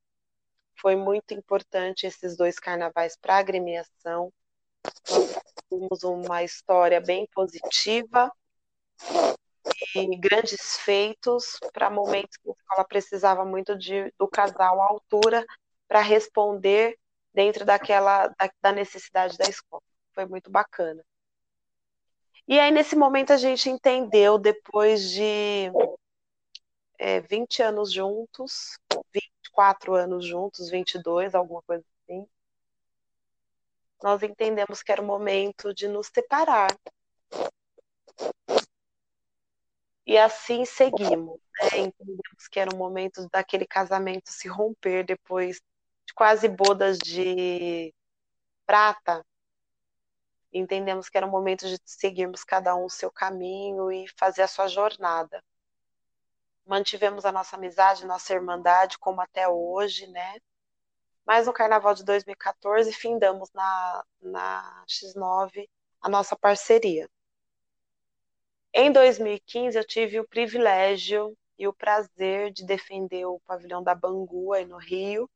Foi 0.81 0.97
muito 0.97 1.35
importante 1.35 2.07
esses 2.07 2.35
dois 2.35 2.59
carnavais 2.59 3.15
para 3.15 3.35
a 3.35 3.39
agremiação. 3.41 4.33
Nós 5.11 5.35
temos 5.69 6.03
uma 6.03 6.43
história 6.43 6.99
bem 6.99 7.29
positiva 7.35 8.33
e 9.95 10.17
grandes 10.17 10.79
feitos 10.79 11.61
para 11.75 11.91
momentos 11.91 12.39
que 12.39 12.49
a 12.49 12.53
escola 12.53 12.85
precisava 12.89 13.45
muito 13.45 13.77
de, 13.77 14.11
do 14.19 14.27
casal 14.27 14.81
à 14.81 14.87
altura 14.87 15.45
para 15.89 16.03
responder 16.03 16.97
dentro 17.33 17.65
daquela 17.65 18.29
da, 18.29 18.51
da 18.61 18.73
necessidade 18.73 19.37
da 19.39 19.49
escola. 19.49 19.83
Foi 20.13 20.27
muito 20.27 20.51
bacana. 20.51 21.05
E 22.47 22.59
aí, 22.59 22.71
nesse 22.71 22.97
momento, 22.97 23.33
a 23.33 23.37
gente 23.37 23.69
entendeu, 23.69 24.39
depois 24.39 25.11
de 25.11 25.71
é, 26.99 27.21
20 27.21 27.63
anos 27.63 27.93
juntos, 27.93 28.79
24 29.13 29.95
anos 29.95 30.27
juntos, 30.27 30.71
22, 30.71 31.35
alguma 31.35 31.63
coisa 31.63 31.85
assim, 32.03 32.27
nós 34.03 34.23
entendemos 34.23 34.83
que 34.83 34.93
era 34.93 35.03
o 35.03 35.05
momento 35.05 35.75
de 35.75 35.89
nos 35.89 36.07
separar. 36.07 36.69
E 40.07 40.17
assim 40.17 40.65
seguimos. 40.65 41.39
Né? 41.61 41.81
Entendemos 41.81 42.49
que 42.51 42.59
era 42.59 42.75
o 42.75 42.79
momento 42.79 43.29
daquele 43.31 43.67
casamento 43.67 44.31
se 44.31 44.49
romper 44.49 45.05
depois 45.05 45.57
de 45.57 45.63
quase 46.15 46.49
bodas 46.49 46.99
de 46.99 47.95
prata. 48.67 49.25
Entendemos 50.53 51.09
que 51.09 51.17
era 51.17 51.27
o 51.27 51.31
momento 51.31 51.67
de 51.67 51.79
seguirmos 51.85 52.45
cada 52.45 52.75
um 52.75 52.85
o 52.85 52.91
seu 52.91 53.11
caminho 53.11 53.93
e 53.93 54.07
fazer 54.17 54.43
a 54.43 54.49
sua 54.49 54.69
jornada. 54.69 55.43
Mantivemos 56.67 57.25
a 57.25 57.33
nossa 57.33 57.57
amizade, 57.57 58.07
nossa 58.07 58.33
irmandade, 58.33 58.99
como 58.99 59.21
até 59.21 59.49
hoje, 59.49 60.07
né? 60.07 60.39
Mas 61.25 61.47
no 61.47 61.53
carnaval 61.53 61.95
de 61.95 62.05
2014, 62.05 62.93
findamos 62.93 63.51
na, 63.53 64.05
na 64.21 64.85
X9 64.87 65.69
a 66.01 66.09
nossa 66.09 66.37
parceria. 66.37 67.09
Em 68.73 68.93
2015, 68.93 69.77
eu 69.77 69.85
tive 69.85 70.21
o 70.21 70.29
privilégio 70.29 71.37
e 71.59 71.67
o 71.67 71.73
prazer 71.73 72.53
de 72.53 72.65
defender 72.65 73.27
o 73.27 73.41
pavilhão 73.41 73.83
da 73.83 73.95
Bangu 73.95 74.53
aí 74.53 74.65
no 74.65 74.79
Rio, 74.79 75.29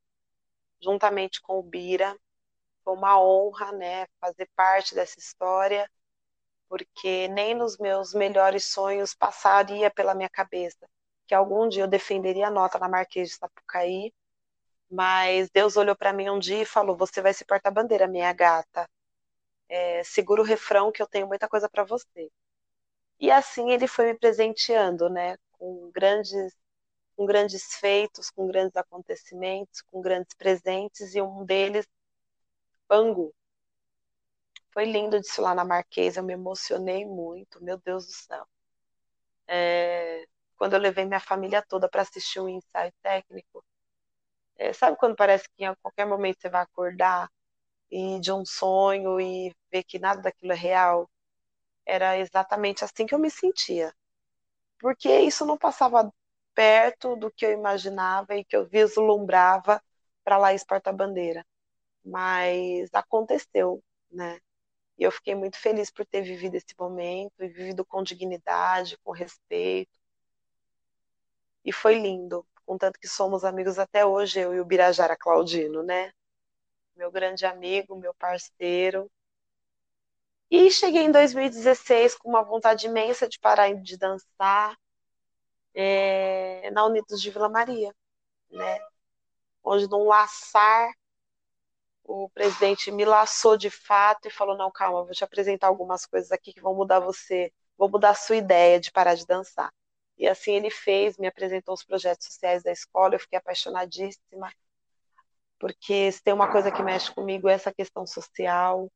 juntamente 0.82 1.40
com 1.42 1.58
o 1.58 1.62
Bira. 1.62 2.16
Foi 2.84 2.94
uma 2.94 3.20
honra, 3.22 3.72
né, 3.72 4.06
fazer 4.20 4.48
parte 4.56 4.94
dessa 4.94 5.18
história, 5.18 5.90
porque 6.68 7.28
nem 7.28 7.54
nos 7.54 7.78
meus 7.78 8.14
melhores 8.14 8.64
sonhos 8.66 9.14
passaria 9.14 9.90
pela 9.90 10.14
minha 10.14 10.30
cabeça 10.30 10.88
que 11.26 11.34
algum 11.34 11.68
dia 11.68 11.84
eu 11.84 11.88
defenderia 11.88 12.48
a 12.48 12.50
nota 12.50 12.78
na 12.78 12.88
Marquês 12.88 13.30
de 13.30 13.36
Sapucaí, 13.36 14.12
mas 14.90 15.50
Deus 15.50 15.76
olhou 15.76 15.96
para 15.96 16.12
mim 16.12 16.30
um 16.30 16.38
dia 16.38 16.62
e 16.62 16.66
falou: 16.66 16.96
Você 16.96 17.22
vai 17.22 17.34
se 17.34 17.44
porta-bandeira, 17.44 18.08
minha 18.08 18.32
gata. 18.32 18.88
É, 19.68 20.04
segura 20.04 20.42
o 20.42 20.44
refrão 20.44 20.92
que 20.92 21.02
eu 21.02 21.06
tenho 21.06 21.26
muita 21.26 21.48
coisa 21.48 21.68
para 21.68 21.84
você. 21.84 22.30
E 23.20 23.30
assim 23.30 23.70
ele 23.72 23.86
foi 23.88 24.06
me 24.06 24.18
presenteando, 24.18 25.08
né, 25.10 25.36
com 25.52 25.90
grandes, 25.94 26.54
com 27.16 27.26
grandes 27.26 27.74
feitos, 27.76 28.30
com 28.30 28.46
grandes 28.46 28.76
acontecimentos, 28.76 29.82
com 29.82 30.00
grandes 30.00 30.34
presentes, 30.34 31.14
e 31.14 31.22
um 31.22 31.44
deles, 31.44 31.86
Bangu. 32.88 33.34
Foi 34.70 34.84
lindo 34.84 35.20
lá 35.38 35.54
na 35.54 35.64
Marquesa, 35.64 36.20
eu 36.20 36.24
me 36.24 36.32
emocionei 36.32 37.04
muito, 37.04 37.62
meu 37.62 37.78
Deus 37.78 38.06
do 38.06 38.12
céu. 38.12 38.46
É, 39.46 40.26
quando 40.56 40.74
eu 40.74 40.78
levei 40.80 41.04
minha 41.04 41.20
família 41.20 41.62
toda 41.62 41.88
para 41.88 42.02
assistir 42.02 42.40
um 42.40 42.48
ensaio 42.48 42.92
técnico, 43.02 43.64
é, 44.56 44.72
sabe 44.72 44.96
quando 44.96 45.16
parece 45.16 45.48
que 45.56 45.64
a 45.64 45.76
qualquer 45.76 46.06
momento 46.06 46.40
você 46.40 46.48
vai 46.48 46.62
acordar 46.62 47.30
e 47.90 48.20
de 48.20 48.32
um 48.32 48.44
sonho 48.46 49.20
e 49.20 49.54
ver 49.70 49.84
que 49.84 49.98
nada 49.98 50.22
daquilo 50.22 50.52
é 50.52 50.56
real? 50.56 51.10
Era 51.86 52.18
exatamente 52.18 52.84
assim 52.84 53.06
que 53.06 53.14
eu 53.14 53.18
me 53.18 53.30
sentia. 53.30 53.94
Porque 54.80 55.20
isso 55.20 55.46
não 55.46 55.58
passava 55.58 56.12
perto 56.54 57.16
do 57.16 57.30
que 57.30 57.46
eu 57.46 57.52
imaginava 57.52 58.34
e 58.36 58.44
que 58.44 58.56
eu 58.56 58.66
vislumbrava 58.66 59.82
para 60.24 60.38
lá 60.38 60.48
porta-bandeira. 60.66 61.44
Mas 62.04 62.90
aconteceu, 62.94 63.82
né? 64.10 64.40
E 64.98 65.04
eu 65.04 65.12
fiquei 65.12 65.34
muito 65.34 65.58
feliz 65.58 65.90
por 65.90 66.06
ter 66.06 66.22
vivido 66.22 66.56
esse 66.56 66.74
momento 66.78 67.42
e 67.42 67.48
vivido 67.48 67.84
com 67.84 68.02
dignidade, 68.02 68.98
com 69.04 69.12
respeito. 69.12 69.98
E 71.64 71.72
foi 71.72 71.94
lindo, 71.98 72.46
contanto 72.66 72.98
que 72.98 73.08
somos 73.08 73.44
amigos 73.44 73.78
até 73.78 74.04
hoje, 74.04 74.40
eu 74.40 74.54
e 74.54 74.60
o 74.60 74.64
Birajara 74.64 75.16
Claudino, 75.16 75.82
né? 75.82 76.12
Meu 76.96 77.10
grande 77.10 77.46
amigo, 77.46 77.96
meu 77.96 78.14
parceiro, 78.14 79.10
e 80.54 80.70
cheguei 80.70 81.02
em 81.02 81.10
2016 81.10 82.14
com 82.14 82.28
uma 82.28 82.42
vontade 82.42 82.86
imensa 82.86 83.26
de 83.26 83.38
parar 83.38 83.72
de 83.74 83.96
dançar 83.96 84.76
é, 85.74 86.70
na 86.70 86.84
Unidos 86.86 87.20
de 87.20 87.30
Vila 87.30 87.48
Maria, 87.48 87.94
né? 88.50 88.78
Onde 89.64 89.88
num 89.88 90.04
laçar 90.06 90.92
o 92.04 92.28
presidente 92.30 92.90
me 92.90 93.04
laçou 93.04 93.56
de 93.56 93.70
fato 93.70 94.28
e 94.28 94.30
falou: 94.30 94.56
não, 94.56 94.70
calma, 94.70 95.04
vou 95.04 95.12
te 95.12 95.24
apresentar 95.24 95.68
algumas 95.68 96.06
coisas 96.06 96.32
aqui 96.32 96.52
que 96.52 96.60
vão 96.60 96.74
mudar 96.74 97.00
você, 97.00 97.52
vou 97.76 97.88
mudar 97.88 98.10
a 98.10 98.14
sua 98.14 98.36
ideia 98.36 98.80
de 98.80 98.90
parar 98.92 99.14
de 99.14 99.26
dançar. 99.26 99.72
E 100.18 100.28
assim 100.28 100.52
ele 100.52 100.70
fez, 100.70 101.16
me 101.18 101.26
apresentou 101.26 101.74
os 101.74 101.84
projetos 101.84 102.26
sociais 102.26 102.62
da 102.62 102.72
escola, 102.72 103.14
eu 103.14 103.20
fiquei 103.20 103.38
apaixonadíssima, 103.38 104.52
porque 105.58 106.10
se 106.12 106.22
tem 106.22 106.34
uma 106.34 106.50
coisa 106.50 106.70
que 106.72 106.82
mexe 106.82 107.12
comigo 107.14 107.48
é 107.48 107.54
essa 107.54 107.72
questão 107.72 108.06
social, 108.06 108.90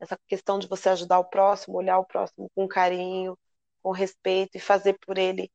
essa 0.00 0.18
questão 0.28 0.58
de 0.58 0.66
você 0.68 0.88
ajudar 0.90 1.18
o 1.18 1.24
próximo, 1.24 1.78
olhar 1.78 1.98
o 1.98 2.04
próximo 2.06 2.50
com 2.54 2.66
carinho, 2.68 3.38
com 3.82 3.90
respeito 3.92 4.56
e 4.56 4.60
fazer 4.60 4.98
por 4.98 5.18
ele 5.18 5.50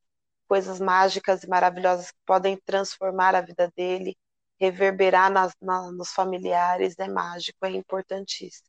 coisas 0.52 0.82
mágicas 0.82 1.44
e 1.44 1.48
maravilhosas 1.48 2.12
que 2.12 2.20
podem 2.26 2.58
transformar 2.58 3.34
a 3.34 3.40
vida 3.40 3.72
dele, 3.74 4.18
reverberar 4.60 5.32
nas, 5.32 5.56
na, 5.62 5.90
nos 5.94 6.12
familiares, 6.12 7.00
é 7.00 7.08
mágico, 7.08 7.66
é 7.66 7.70
importantíssimo. 7.70 8.68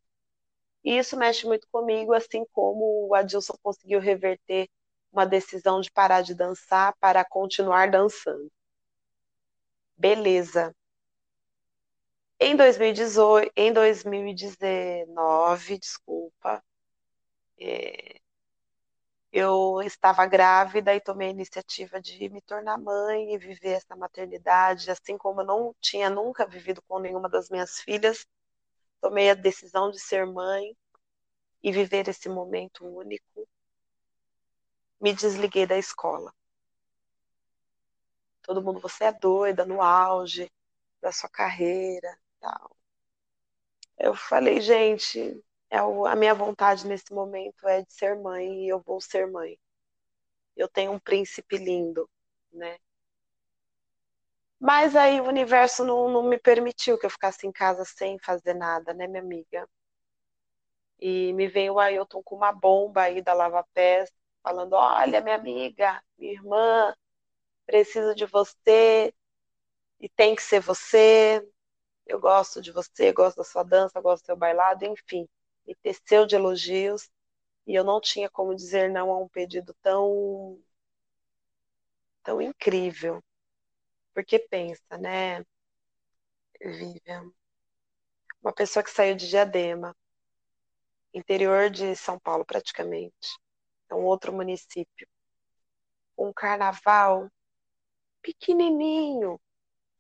E 0.85 0.97
isso 0.97 1.17
mexe 1.17 1.45
muito 1.45 1.67
comigo, 1.73 2.15
assim 2.15 2.45
como 2.53 3.09
o 3.09 3.15
Adilson 3.17 3.55
conseguiu 3.61 3.99
reverter 3.99 4.69
uma 5.13 5.27
decisão 5.27 5.81
de 5.81 5.91
parar 5.91 6.23
de 6.23 6.37
dançar 6.37 6.95
para 7.01 7.25
continuar 7.25 7.91
dançando. 7.91 8.49
Beleza. 9.97 10.73
Em 12.39 12.55
2018, 12.55 13.51
em 13.57 13.73
2019, 13.73 15.79
desculpa, 15.79 16.63
é, 17.59 18.22
eu 19.33 19.81
estava 19.83 20.27
grávida 20.27 20.95
e 20.95 21.01
tomei 21.01 21.29
a 21.29 21.31
iniciativa 21.31 22.01
de 22.01 22.29
me 22.29 22.43
tornar 22.43 22.79
mãe 22.79 23.35
e 23.35 23.39
viver 23.39 23.71
essa 23.73 23.97
maternidade, 23.97 24.91
assim 24.91 25.17
como 25.19 25.41
eu 25.41 25.47
não 25.47 25.75
tinha 25.81 26.11
nunca 26.11 26.47
vivido 26.47 26.83
com 26.83 26.99
nenhuma 26.99 27.29
das 27.29 27.49
minhas 27.51 27.81
filhas, 27.81 28.27
tomei 29.01 29.31
a 29.31 29.35
decisão 29.35 29.91
de 29.91 29.99
ser 30.01 30.27
mãe 30.27 30.77
e 31.63 31.73
viver 31.73 32.09
esse 32.09 32.29
momento 32.29 32.85
único. 32.87 33.49
Me 35.01 35.13
desliguei 35.15 35.67
da 35.67 35.79
escola. 35.79 36.33
Todo 38.43 38.63
mundo, 38.63 38.81
você 38.81 39.05
é 39.05 39.13
doida, 39.13 39.65
no 39.65 39.81
auge 39.81 40.51
da 41.01 41.13
sua 41.13 41.29
carreira, 41.29 42.19
tal. 42.41 42.77
Eu 43.99 44.15
falei, 44.15 44.61
gente, 44.61 45.43
é 45.73 45.83
o, 45.83 46.07
a 46.07 46.15
minha 46.15 46.35
vontade 46.35 46.87
nesse 46.87 47.13
momento 47.15 47.67
é 47.67 47.81
de 47.81 47.91
ser 47.91 48.15
mãe 48.15 48.67
e 48.67 48.69
eu 48.69 48.79
vou 48.81 49.01
ser 49.01 49.27
mãe. 49.27 49.59
Eu 50.55 50.69
tenho 50.69 50.93
um 50.93 50.99
príncipe 50.99 51.57
lindo, 51.57 52.09
né? 52.53 52.79
Mas 54.61 54.95
aí 54.95 55.19
o 55.19 55.25
universo 55.25 55.83
não, 55.85 56.11
não 56.11 56.23
me 56.25 56.39
permitiu 56.39 56.99
que 56.99 57.07
eu 57.07 57.11
ficasse 57.11 57.47
em 57.47 57.53
casa 57.53 57.85
sem 57.87 58.19
fazer 58.19 58.55
nada, 58.55 58.93
né, 58.93 59.07
minha 59.07 59.23
amiga? 59.23 59.67
E 61.01 61.33
me 61.33 61.49
veio 61.49 61.75
o 61.75 61.81
Ailton 61.81 62.23
com 62.23 62.37
uma 62.37 62.53
bomba 62.53 63.03
aí 63.03 63.23
da 63.23 63.33
Lava 63.33 63.67
Pés, 63.75 64.13
falando: 64.43 64.75
Olha, 64.75 65.21
minha 65.23 65.37
amiga, 65.37 66.03
minha 66.19 66.33
irmã, 66.35 66.95
preciso 67.67 68.15
de 68.15 68.27
você 68.27 69.13
e 70.01 70.09
tem 70.09 70.35
que 70.37 70.43
ser 70.43 70.61
você 70.61 71.47
eu 72.07 72.21
gosto 72.21 72.61
de 72.61 72.73
você, 72.73 73.13
gosto 73.13 73.39
da 73.39 73.45
sua 73.45 73.63
dança, 73.63 74.01
gosto 74.01 74.25
do 74.25 74.27
seu 74.27 74.37
bailado, 74.37 74.85
enfim, 74.85 75.29
me 75.67 75.75
teceu 75.77 76.27
de 76.27 76.35
elogios 76.37 77.11
e 77.67 77.75
eu 77.75 77.85
não 77.85 78.01
tinha 78.01 78.31
como 78.31 78.55
dizer 78.57 78.91
não 78.91 79.11
a 79.13 79.19
um 79.19 79.29
pedido 79.29 79.75
tão 79.83 80.59
tão 82.25 82.41
incrível. 82.43 83.23
Porque 84.15 84.39
pensa, 84.39 84.99
né? 84.99 85.45
Vivian, 86.65 87.31
uma 88.41 88.53
pessoa 88.53 88.85
que 88.85 88.91
saiu 88.91 89.17
de 89.17 89.27
Diadema, 89.29 89.97
interior 91.15 91.71
de 91.71 91.97
São 91.97 92.19
Paulo 92.19 92.45
praticamente, 92.45 93.39
é 93.91 93.95
um 93.95 94.05
outro 94.05 94.33
município, 94.33 95.09
um 96.17 96.33
carnaval 96.33 97.29
pequenininho, 98.23 99.41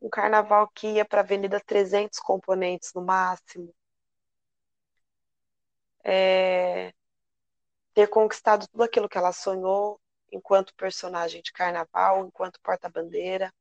um 0.02 0.08
carnaval 0.10 0.68
que 0.74 0.88
ia 0.88 1.04
para 1.04 1.20
a 1.22 1.24
Avenida 1.24 1.60
300 1.66 2.20
componentes 2.20 2.92
no 2.94 3.02
máximo. 3.02 3.74
É, 6.04 6.92
ter 7.94 8.08
conquistado 8.08 8.66
tudo 8.68 8.82
aquilo 8.82 9.08
que 9.08 9.18
ela 9.18 9.32
sonhou 9.32 10.00
enquanto 10.30 10.74
personagem 10.74 11.42
de 11.42 11.52
carnaval, 11.52 12.26
enquanto 12.26 12.60
porta-bandeira. 12.60 13.52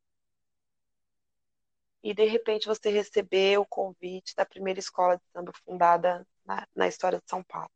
E 2.03 2.13
de 2.13 2.25
repente 2.25 2.67
você 2.67 2.89
receber 2.89 3.59
o 3.59 3.65
convite 3.65 4.35
da 4.35 4.45
primeira 4.45 4.79
escola 4.79 5.17
de 5.17 5.23
samba 5.31 5.51
fundada 5.65 6.25
na, 6.45 6.67
na 6.75 6.87
história 6.87 7.19
de 7.19 7.29
São 7.29 7.43
Paulo. 7.43 7.69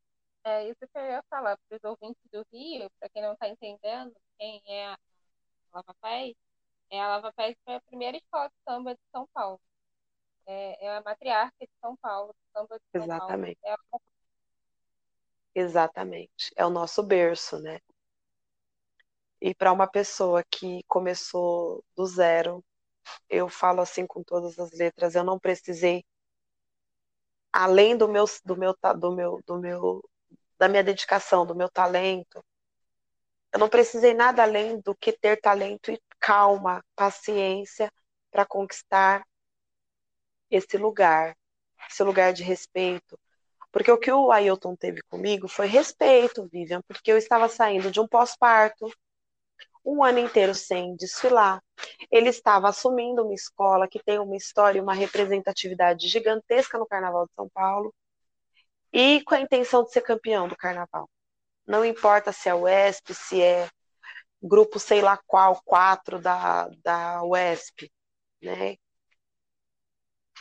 É 0.44 0.68
isso 0.70 0.80
que 0.80 0.98
eu 0.98 1.06
ia 1.06 1.24
falar 1.30 1.58
para 1.58 1.78
os 1.78 1.84
ouvintes 1.84 2.22
do 2.32 2.46
Rio, 2.52 2.90
para 3.00 3.10
quem 3.10 3.22
não 3.22 3.34
está 3.34 3.50
entendendo 3.50 4.16
quem 4.38 4.62
é 4.68 4.88
a 4.88 4.98
Lava 5.74 5.96
Pés, 6.02 6.36
é 6.90 7.02
a 7.02 7.08
Lava 7.08 7.34
Pés 7.34 7.56
foi 7.64 7.76
a 7.76 7.82
primeira 7.82 8.18
escola 8.18 8.48
de 8.50 8.56
samba 8.64 8.94
de 8.94 9.02
São 9.12 9.28
Paulo. 9.34 9.60
É, 10.46 10.86
é 10.86 10.98
a 10.98 11.02
matriarca 11.02 11.56
de 11.60 11.72
São 11.82 11.96
Paulo, 11.98 12.36
samba 12.54 12.78
de 12.78 12.86
São 12.92 13.04
Exatamente. 13.04 13.60
Paulo. 13.62 13.78
É 13.92 13.96
a... 13.96 14.00
Exatamente. 15.56 16.52
É 16.56 16.64
o 16.66 16.70
nosso 16.70 17.02
berço, 17.02 17.58
né? 17.60 17.80
E 19.42 19.54
para 19.56 19.72
uma 19.72 19.88
pessoa 19.88 20.44
que 20.52 20.84
começou 20.88 21.84
do 21.96 22.06
zero, 22.06 22.64
eu 23.30 23.50
falo 23.50 23.82
assim 23.82 24.08
com 24.08 24.24
todas 24.24 24.60
as 24.60 24.72
letras, 24.74 25.16
eu 25.16 25.24
não 25.24 25.40
precisei 25.40 26.04
além 27.52 27.98
do 27.98 28.08
meu 28.08 28.26
do 28.44 28.56
meu 28.58 28.76
do 29.00 29.12
meu 29.16 29.42
do 29.48 29.60
meu 29.60 30.10
da 30.60 30.68
minha 30.70 30.84
dedicação, 30.84 31.46
do 31.46 31.56
meu 31.56 31.70
talento, 31.70 32.44
eu 33.54 33.60
não 33.60 33.70
precisei 33.70 34.14
nada 34.14 34.44
além 34.44 34.80
do 34.82 34.94
que 34.96 35.12
ter 35.14 35.40
talento 35.40 35.92
e 35.92 36.00
calma, 36.20 36.84
paciência 36.96 37.92
para 38.32 38.46
conquistar 38.46 39.26
esse 40.50 40.76
lugar, 40.78 41.36
esse 41.90 42.04
lugar 42.04 42.34
de 42.34 42.44
respeito. 42.44 43.18
Porque 43.76 43.92
o 43.92 43.98
que 43.98 44.10
o 44.10 44.32
Ailton 44.32 44.74
teve 44.74 45.02
comigo 45.10 45.50
foi 45.50 45.68
respeito, 45.68 46.48
Vivian, 46.48 46.82
porque 46.88 47.12
eu 47.12 47.18
estava 47.18 47.50
saindo 47.50 47.92
de 47.92 48.00
um 48.00 48.08
pós-parto, 48.08 48.90
um 49.86 50.02
ano 50.02 50.20
inteiro 50.20 50.56
sem 50.56 50.96
desfilar. 50.96 51.62
Ele 52.10 52.30
estava 52.30 52.70
assumindo 52.70 53.26
uma 53.26 53.34
escola 53.34 53.86
que 53.86 54.02
tem 54.02 54.18
uma 54.18 54.38
história 54.38 54.80
e 54.80 54.82
uma 54.82 54.94
representatividade 54.94 56.08
gigantesca 56.08 56.78
no 56.78 56.88
Carnaval 56.88 57.26
de 57.26 57.34
São 57.34 57.50
Paulo 57.50 57.94
e 58.94 59.22
com 59.26 59.36
a 59.36 59.42
intenção 59.42 59.84
de 59.84 59.92
ser 59.92 60.04
campeão 60.04 60.48
do 60.48 60.56
Carnaval. 60.56 61.10
Não 61.68 61.84
importa 61.84 62.32
se 62.32 62.48
é 62.48 62.56
UESP, 62.56 63.14
se 63.14 63.42
é 63.42 63.70
grupo 64.42 64.80
sei 64.80 65.02
lá 65.02 65.20
qual, 65.28 65.62
quatro 65.66 66.18
da, 66.22 66.70
da 66.82 67.22
UESP, 67.24 67.92
né? 68.42 68.78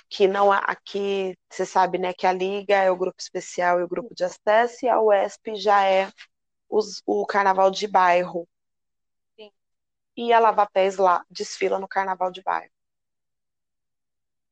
Que 0.08 0.28
não 0.28 0.52
aqui, 0.52 1.36
você 1.50 1.66
sabe, 1.66 1.98
né, 1.98 2.12
que 2.12 2.26
a 2.26 2.32
Liga 2.32 2.76
é 2.76 2.90
o 2.90 2.96
grupo 2.96 3.16
especial 3.20 3.80
e 3.80 3.82
o 3.82 3.88
grupo 3.88 4.14
de 4.14 4.24
acesso, 4.24 4.84
e 4.84 4.88
a 4.88 5.00
UESP 5.00 5.56
já 5.56 5.84
é 5.84 6.10
os, 6.68 7.02
o 7.06 7.26
carnaval 7.26 7.70
de 7.70 7.88
bairro. 7.88 8.48
Sim. 9.36 9.50
E 10.16 10.32
a 10.32 10.40
Lava 10.40 10.66
Pés 10.66 10.96
lá 10.98 11.24
desfila 11.30 11.78
no 11.78 11.88
carnaval 11.88 12.30
de 12.30 12.42
bairro. 12.42 12.70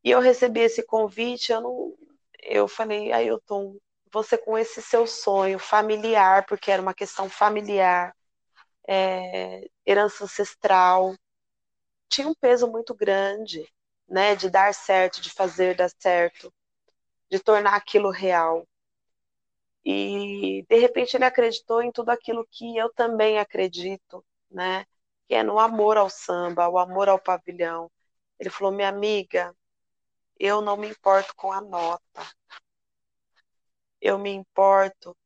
E 0.05 0.11
eu 0.11 0.21
recebi 0.21 0.61
esse 0.61 0.85
convite, 0.85 1.53
eu 1.53 1.61
não. 1.61 1.97
Eu 2.43 2.67
falei, 2.69 3.13
Ailton, 3.13 3.77
você 4.13 4.37
com 4.37 4.59
esse 4.59 4.83
seu 4.83 5.07
sonho 5.07 5.59
familiar, 5.59 6.45
porque 6.47 6.71
era 6.71 6.83
uma 6.83 6.95
questão 6.95 7.29
familiar, 7.31 8.15
é, 8.89 9.69
herança 9.87 10.25
ancestral, 10.25 11.15
tinha 12.09 12.29
um 12.29 12.35
peso 12.35 12.71
muito 12.71 12.95
grande, 12.95 13.67
né, 14.13 14.37
de 14.37 14.51
dar 14.51 14.75
certo, 14.75 15.23
de 15.23 15.31
fazer 15.31 15.75
dar 15.75 15.91
certo, 15.99 16.53
de 17.31 17.39
tornar 17.41 17.75
aquilo 17.75 18.11
real. 18.11 18.69
E 19.85 20.65
de 20.69 20.77
repente 20.77 21.17
ele 21.17 21.25
acreditou 21.25 21.83
em 21.83 21.91
tudo 21.91 22.11
aquilo 22.11 22.47
que 22.51 22.77
eu 22.77 22.93
também 22.93 23.39
acredito, 23.39 24.23
né, 24.51 24.85
que 25.27 25.35
é 25.35 25.43
no 25.43 25.59
amor 25.59 25.97
ao 25.97 26.11
samba, 26.11 26.69
o 26.69 26.79
amor 26.79 27.09
ao 27.09 27.19
pavilhão. 27.19 27.91
Ele 28.39 28.51
falou: 28.51 28.73
"Minha 28.73 28.91
amiga, 28.91 29.57
eu 30.39 30.61
não 30.61 30.77
me 30.77 30.89
importo 30.91 31.35
com 31.35 31.51
a 31.51 31.63
nota. 31.63 32.23
Eu 34.01 34.19
me 34.19 34.31
importo 34.31 35.17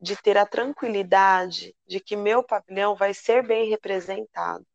de 0.00 0.16
ter 0.16 0.36
a 0.36 0.46
tranquilidade 0.46 1.74
de 1.86 1.98
que 2.00 2.16
meu 2.16 2.42
pavilhão 2.44 2.94
vai 2.94 3.14
ser 3.14 3.46
bem 3.46 3.70
representado. 3.70 4.66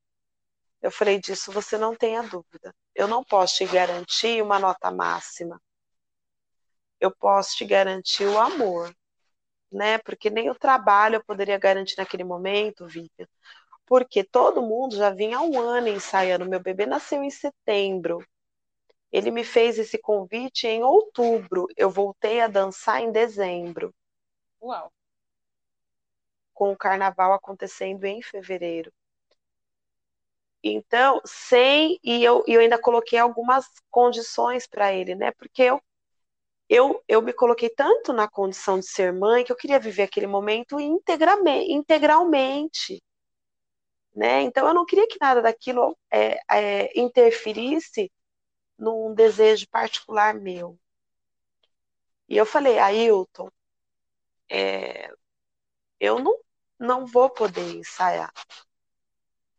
Eu 0.82 0.92
falei 0.92 1.20
disso, 1.20 1.52
você 1.52 1.78
não 1.78 1.96
tenha 1.96 2.24
dúvida. 2.24 2.74
Eu 2.98 3.08
não 3.08 3.24
posso 3.24 3.58
te 3.58 3.66
garantir 3.68 4.42
uma 4.42 4.58
nota 4.58 4.90
máxima. 4.90 5.62
Eu 7.00 7.16
posso 7.16 7.56
te 7.56 7.64
garantir 7.64 8.26
o 8.26 8.40
amor, 8.40 8.92
né? 9.72 10.00
Porque 10.00 10.32
nem 10.32 10.50
o 10.50 10.56
trabalho 10.56 11.18
eu 11.18 11.24
poderia 11.24 11.60
garantir 11.60 11.96
naquele 11.98 12.24
momento, 12.24 12.88
Vivian. 12.88 13.28
Porque 13.86 14.24
todo 14.24 14.64
mundo 14.64 14.96
já 14.96 15.12
vinha 15.12 15.38
há 15.38 15.42
um 15.42 15.60
ano 15.60 15.90
ensaiando. 15.90 16.50
Meu 16.50 16.60
bebê 16.60 16.88
nasceu 16.88 17.24
em 17.24 17.30
setembro. 17.30 18.26
Ele 19.12 19.30
me 19.30 19.44
fez 19.44 19.78
esse 19.78 20.00
convite 20.00 20.66
em 20.68 20.84
outubro. 20.84 21.68
Eu 21.78 21.92
voltei 21.92 22.42
a 22.42 22.48
dançar 22.48 23.00
em 23.00 23.12
dezembro. 23.12 23.94
Uau! 24.60 24.92
com 26.58 26.72
o 26.72 26.76
carnaval 26.76 27.34
acontecendo 27.34 28.04
em 28.06 28.20
fevereiro. 28.20 28.92
Então, 30.64 31.22
sem. 31.26 32.00
E 32.04 32.24
eu, 32.24 32.44
eu 32.48 32.60
ainda 32.62 32.80
coloquei 32.80 33.20
algumas 33.20 33.66
condições 33.90 34.68
para 34.68 34.94
ele, 34.94 35.16
né? 35.16 35.32
Porque 35.34 35.62
eu, 35.64 35.82
eu, 36.70 37.04
eu 37.08 37.22
me 37.22 37.34
coloquei 37.34 37.70
tanto 37.70 38.14
na 38.14 38.28
condição 38.30 38.80
de 38.80 38.88
ser 38.88 39.14
mãe 39.14 39.44
que 39.46 39.52
eu 39.52 39.58
queria 39.58 39.80
viver 39.80 40.04
aquele 40.04 40.28
momento 40.28 40.80
integralmente. 40.80 41.72
integralmente 41.74 43.02
né? 44.16 44.42
Então, 44.42 44.68
eu 44.68 44.74
não 44.74 44.86
queria 44.86 45.08
que 45.08 45.18
nada 45.22 45.42
daquilo 45.42 45.98
é, 46.12 46.40
é, 46.52 47.00
interferisse 47.00 48.12
num 48.80 49.14
desejo 49.16 49.68
particular 49.70 50.36
meu. 50.36 50.80
E 52.30 52.38
eu 52.38 52.46
falei, 52.46 52.80
Ailton, 52.80 53.50
é, 54.50 55.10
eu 56.00 56.20
não 56.20 56.38
não 56.80 57.06
vou 57.08 57.30
poder 57.30 57.76
ensaiar. 57.78 58.32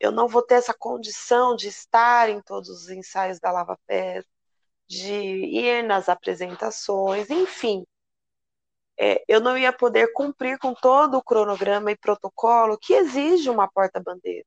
Eu 0.01 0.13
não 0.13 0.29
vou 0.29 0.43
ter 0.43 0.55
essa 0.55 0.75
condição 0.75 1.57
de 1.57 1.69
estar 1.69 2.29
em 2.31 2.41
todos 2.43 2.69
os 2.69 2.89
ensaios 2.91 3.41
da 3.41 3.51
Lava 3.51 3.79
Pés, 3.87 4.25
de 4.89 5.13
ir 5.13 5.83
nas 5.85 6.09
apresentações, 6.09 7.31
enfim. 7.31 7.85
É, 9.01 9.23
eu 9.29 9.41
não 9.41 9.57
ia 9.57 9.73
poder 9.73 10.13
cumprir 10.13 10.59
com 10.59 10.75
todo 10.75 11.19
o 11.19 11.23
cronograma 11.23 11.91
e 11.93 11.97
protocolo 11.97 12.79
que 12.79 12.95
exige 12.95 13.49
uma 13.51 13.69
porta-bandeira. 13.71 14.45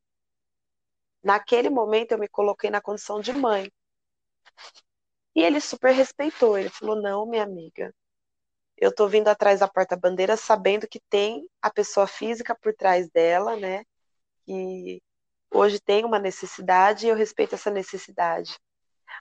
Naquele 1.23 1.69
momento 1.69 2.11
eu 2.11 2.17
me 2.19 2.27
coloquei 2.27 2.69
na 2.69 2.81
condição 2.81 3.19
de 3.21 3.33
mãe. 3.33 3.71
E 5.35 5.41
ele 5.41 5.61
super 5.61 5.93
respeitou. 5.93 6.57
Ele 6.57 6.69
falou: 6.69 6.95
Não, 6.95 7.25
minha 7.25 7.43
amiga, 7.43 7.93
eu 8.77 8.89
estou 8.89 9.07
vindo 9.09 9.27
atrás 9.29 9.59
da 9.61 9.67
porta-bandeira 9.67 10.37
sabendo 10.37 10.87
que 10.87 10.99
tem 11.09 11.47
a 11.61 11.69
pessoa 11.71 12.07
física 12.07 12.55
por 12.55 12.73
trás 12.73 13.09
dela, 13.09 13.55
né? 13.55 13.83
Que 14.45 15.01
hoje 15.51 15.79
tem 15.79 16.05
uma 16.05 16.19
necessidade 16.19 17.05
e 17.05 17.09
eu 17.09 17.15
respeito 17.15 17.55
essa 17.55 17.69
necessidade. 17.69 18.57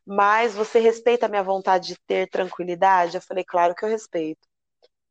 Mas 0.06 0.54
você 0.54 0.78
respeita 0.78 1.26
a 1.26 1.28
minha 1.28 1.42
vontade 1.42 1.88
de 1.88 1.96
ter 2.06 2.28
tranquilidade? 2.28 3.16
Eu 3.16 3.22
falei, 3.22 3.44
claro 3.44 3.74
que 3.74 3.84
eu 3.84 3.88
respeito. 3.88 4.48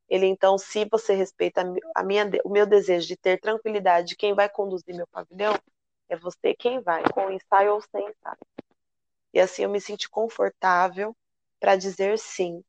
Ele, 0.10 0.26
então, 0.26 0.58
se 0.58 0.86
você 0.86 1.14
respeita 1.14 1.64
a 1.96 2.04
minha, 2.04 2.30
o 2.44 2.50
meu 2.50 2.66
desejo 2.66 3.08
de 3.08 3.18
ter 3.18 3.40
tranquilidade 3.40 4.10
de 4.10 4.16
quem 4.16 4.34
vai 4.34 4.50
conduzir 4.50 4.96
meu 4.96 5.08
pavilhão, 5.08 5.54
é 6.10 6.18
você 6.18 6.56
quem 6.56 6.82
vai, 6.82 7.04
com 7.14 7.32
ensaio 7.32 7.74
ou 7.76 7.82
sem 7.82 8.02
ensaio. 8.02 8.38
E 9.34 9.40
assim 9.40 9.64
eu 9.64 9.70
me 9.70 9.80
senti 9.80 10.10
confortável 10.10 11.16
para 11.60 11.76
dizer 11.76 12.18
sim 12.18 12.64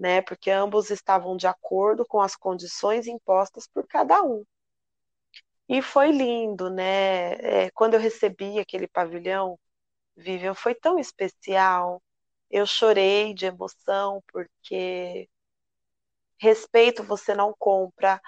né? 0.00 0.22
Porque 0.22 0.50
ambos 0.50 0.90
estavam 0.90 1.36
de 1.36 1.46
acordo 1.46 2.06
com 2.06 2.20
as 2.22 2.34
condições 2.34 3.06
impostas 3.06 3.68
por 3.68 3.86
cada 3.86 4.22
um. 4.22 4.42
E 5.70 5.80
foi 5.82 6.10
lindo, 6.10 6.68
né? 6.68 7.32
É, 7.66 7.70
quando 7.70 7.94
eu 7.94 8.00
recebi 8.00 8.58
aquele 8.58 8.86
pavilhão, 8.88 9.58
Vivian, 10.16 10.54
foi 10.54 10.74
tão 10.74 10.98
especial. 10.98 12.02
Eu 12.50 12.66
chorei 12.66 13.34
de 13.34 13.46
emoção, 13.46 14.22
porque 14.32 15.28
respeito 16.38 17.04
você 17.04 17.34
não 17.34 17.54
compra, 17.58 18.20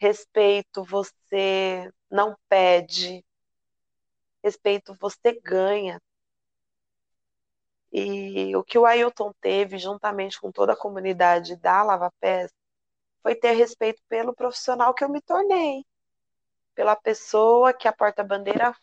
respeito 0.00 0.84
você 0.84 1.90
não 2.10 2.36
pede, 2.48 3.24
respeito 4.42 4.94
você 4.98 5.38
ganha. 5.44 6.00
E 7.92 8.54
o 8.56 8.62
que 8.64 8.78
o 8.78 8.86
Ailton 8.86 9.32
teve, 9.40 9.78
juntamente 9.78 10.40
com 10.40 10.52
toda 10.52 10.72
a 10.72 10.76
comunidade 10.76 11.56
da 11.56 11.82
Lava 11.82 12.12
Pés, 12.20 12.50
foi 13.22 13.34
ter 13.34 13.52
respeito 13.52 14.02
pelo 14.08 14.34
profissional 14.34 14.94
que 14.94 15.04
eu 15.04 15.08
me 15.10 15.20
tornei, 15.22 15.84
pela 16.76 16.96
pessoa 16.96 17.74
que 17.74 17.88
a 17.88 17.94
porta-bandeira, 17.94 18.74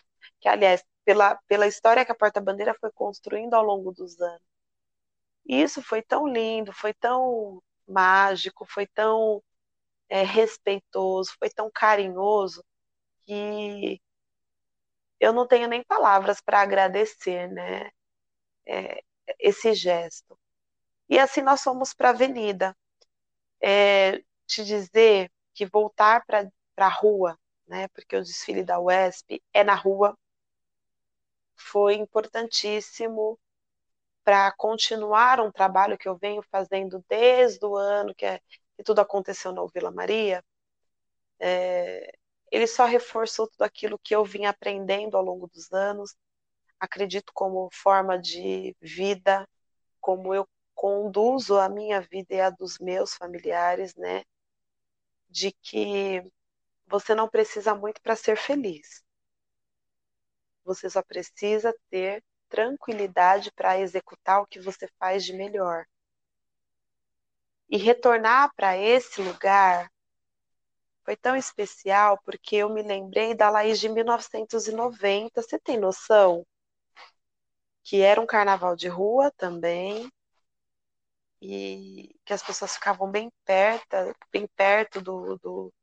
que 0.41 0.49
aliás, 0.49 0.83
pela, 1.05 1.37
pela 1.47 1.67
história 1.67 2.05
que 2.05 2.11
a 2.13 2.15
porta-bandeira 2.15 2.75
foi 2.81 2.91
construindo 2.93 3.55
ao 3.55 3.63
longo 3.63 3.93
dos 3.93 4.19
anos. 4.21 4.43
E 5.45 5.61
isso 5.61 5.81
foi 5.81 6.01
tão 6.01 6.27
lindo, 6.27 6.73
foi 6.73 6.93
tão 6.93 7.61
mágico, 7.87 8.65
foi 8.65 8.87
tão 8.87 9.41
é, 10.09 10.23
respeitoso, 10.23 11.33
foi 11.39 11.49
tão 11.51 11.71
carinhoso 11.73 12.63
que 13.25 14.01
eu 15.19 15.33
não 15.33 15.47
tenho 15.47 15.67
nem 15.67 15.83
palavras 15.83 16.41
para 16.41 16.61
agradecer, 16.61 17.47
né? 17.51 17.89
É, 18.67 19.03
esse 19.39 19.73
gesto. 19.75 20.37
E 21.09 21.19
assim 21.19 21.41
nós 21.41 21.61
fomos 21.63 21.93
para 21.93 22.09
a 22.09 22.11
avenida. 22.13 22.75
É, 23.61 24.19
te 24.47 24.63
dizer 24.65 25.31
que 25.53 25.65
voltar 25.65 26.25
para 26.25 26.49
a 26.77 26.89
rua, 26.89 27.39
né? 27.67 27.87
Porque 27.89 28.15
o 28.15 28.23
desfile 28.23 28.63
da 28.63 28.79
UESP 28.79 29.41
é 29.53 29.63
na 29.63 29.75
rua, 29.75 30.17
foi 31.55 31.95
importantíssimo 31.95 33.39
para 34.23 34.51
continuar 34.53 35.39
um 35.39 35.51
trabalho 35.51 35.97
que 35.97 36.07
eu 36.07 36.17
venho 36.17 36.41
fazendo 36.43 37.03
desde 37.09 37.65
o 37.65 37.75
ano 37.75 38.15
que, 38.15 38.25
é, 38.25 38.39
que 38.77 38.83
tudo 38.83 38.99
aconteceu 38.99 39.51
na 39.51 39.65
Vila 39.73 39.91
Maria. 39.91 40.43
É, 41.39 42.13
ele 42.51 42.67
só 42.67 42.85
reforçou 42.85 43.47
tudo 43.47 43.63
aquilo 43.63 43.99
que 43.99 44.15
eu 44.15 44.23
vim 44.23 44.45
aprendendo 44.45 45.17
ao 45.17 45.23
longo 45.23 45.47
dos 45.47 45.71
anos. 45.73 46.15
Acredito 46.79 47.31
como 47.33 47.69
forma 47.73 48.17
de 48.17 48.75
vida, 48.81 49.47
como 49.99 50.33
eu 50.33 50.47
conduzo 50.75 51.57
a 51.57 51.69
minha 51.69 52.01
vida 52.01 52.35
e 52.35 52.41
a 52.41 52.49
dos 52.49 52.79
meus 52.79 53.13
familiares, 53.15 53.95
né? 53.95 54.23
De 55.29 55.51
que 55.61 56.23
você 56.93 57.15
não 57.15 57.27
precisa 57.27 57.73
muito 57.73 57.99
para 58.03 58.15
ser 58.15 58.37
feliz. 58.37 59.03
Você 60.63 60.87
só 60.87 61.01
precisa 61.01 61.73
ter 61.89 62.23
tranquilidade 62.47 63.51
para 63.53 63.79
executar 63.79 64.43
o 64.43 64.45
que 64.45 64.59
você 64.59 64.87
faz 64.99 65.25
de 65.25 65.33
melhor. 65.33 65.85
E 67.67 67.77
retornar 67.77 68.53
para 68.55 68.77
esse 68.77 69.23
lugar 69.23 69.89
foi 71.03 71.17
tão 71.17 71.35
especial 71.35 72.21
porque 72.23 72.57
eu 72.57 72.69
me 72.69 72.83
lembrei 72.83 73.33
da 73.33 73.49
Laís 73.49 73.79
de 73.79 73.89
1990. 73.89 75.41
Você 75.41 75.57
tem 75.57 75.79
noção? 75.79 76.45
Que 77.83 78.01
era 78.01 78.21
um 78.21 78.27
carnaval 78.27 78.75
de 78.75 78.87
rua 78.87 79.31
também. 79.35 80.11
E 81.41 82.15
que 82.23 82.33
as 82.33 82.43
pessoas 82.43 82.75
ficavam 82.75 83.09
bem 83.09 83.31
perto, 83.43 84.15
bem 84.31 84.47
perto 84.55 85.01
do, 85.01 85.37
do, 85.39 85.73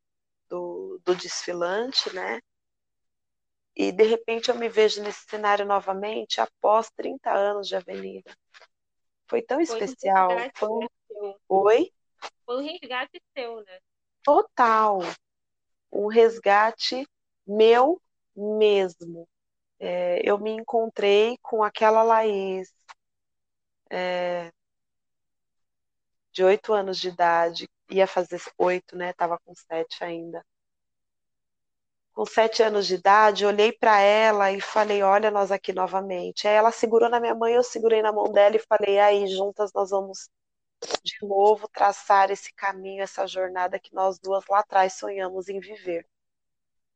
do, 0.50 1.00
do 1.04 1.14
desfilante, 1.14 2.12
né? 2.12 2.40
E 3.74 3.92
de 3.92 4.02
repente 4.02 4.50
eu 4.50 4.56
me 4.56 4.68
vejo 4.68 5.02
nesse 5.02 5.24
cenário 5.28 5.64
novamente 5.64 6.40
após 6.40 6.90
30 6.90 7.32
anos 7.32 7.68
de 7.68 7.76
avenida. 7.76 8.36
Foi 9.28 9.40
tão 9.40 9.64
foi 9.64 9.78
especial. 9.78 10.32
Um 10.32 10.50
foi 10.54 10.68
um... 10.68 11.34
Oi? 11.48 11.92
Foi 12.44 12.56
um 12.56 12.66
resgate 12.66 13.22
seu, 13.32 13.64
né? 13.64 13.78
Total. 14.24 14.98
Um 15.90 16.08
resgate 16.08 17.06
meu 17.46 18.02
mesmo. 18.36 19.26
É, 19.78 20.20
eu 20.28 20.36
me 20.38 20.50
encontrei 20.50 21.38
com 21.40 21.62
aquela 21.62 22.02
Laís 22.02 22.74
é, 23.88 24.52
de 26.32 26.44
oito 26.44 26.72
anos 26.72 26.98
de 26.98 27.08
idade, 27.08 27.68
ia 27.90 28.06
fazer 28.06 28.40
oito, 28.58 28.96
né? 28.96 29.12
Tava 29.14 29.38
com 29.38 29.54
sete 29.54 30.02
ainda 30.04 30.44
com 32.20 32.26
sete 32.26 32.62
anos 32.62 32.86
de 32.86 32.96
idade, 32.96 33.46
olhei 33.46 33.72
para 33.72 33.98
ela 34.00 34.52
e 34.52 34.60
falei: 34.60 35.02
Olha, 35.02 35.30
nós 35.30 35.50
aqui 35.50 35.72
novamente. 35.72 36.46
Aí 36.46 36.54
ela 36.54 36.70
segurou 36.72 37.08
na 37.08 37.20
minha 37.20 37.34
mão 37.34 37.48
e 37.48 37.54
eu 37.54 37.62
segurei 37.62 38.02
na 38.02 38.12
mão 38.12 38.30
dela 38.30 38.56
e 38.56 38.58
falei: 38.58 38.98
Aí, 38.98 39.26
juntas 39.28 39.72
nós 39.72 39.90
vamos 39.90 40.28
de 41.04 41.16
novo 41.22 41.68
traçar 41.68 42.30
esse 42.30 42.52
caminho, 42.54 43.02
essa 43.02 43.26
jornada 43.26 43.78
que 43.78 43.94
nós 43.94 44.18
duas 44.18 44.44
lá 44.48 44.60
atrás 44.60 44.94
sonhamos 44.94 45.48
em 45.48 45.60
viver. 45.60 46.06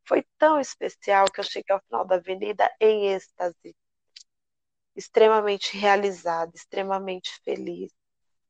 Foi 0.07 0.25
tão 0.39 0.61
especial 0.61 1.27
que 1.33 1.41
eu 1.41 1.45
cheguei 1.45 1.75
ao 1.75 1.83
final 1.83 2.05
da 2.07 2.17
avenida 2.17 2.71
em 2.81 3.09
êxtase, 3.09 3.75
extremamente 4.97 5.77
realizada, 5.77 6.53
extremamente 6.55 7.31
feliz. 7.45 7.93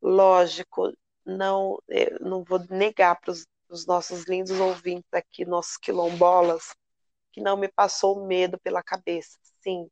Lógico, 0.03 0.93
não, 1.25 1.79
não 2.21 2.43
vou 2.45 2.59
negar 2.71 3.21
para 3.21 3.33
os 3.69 3.87
nossos 3.87 4.25
lindos 4.25 4.59
ouvintes 4.61 5.13
aqui, 5.13 5.45
nossos 5.45 5.77
quilombolas, 5.77 6.75
que 7.33 7.41
não 7.41 7.57
me 7.57 7.69
passou 7.69 8.27
medo 8.27 8.59
pela 8.61 8.83
cabeça. 8.83 9.39
Sim, 9.63 9.91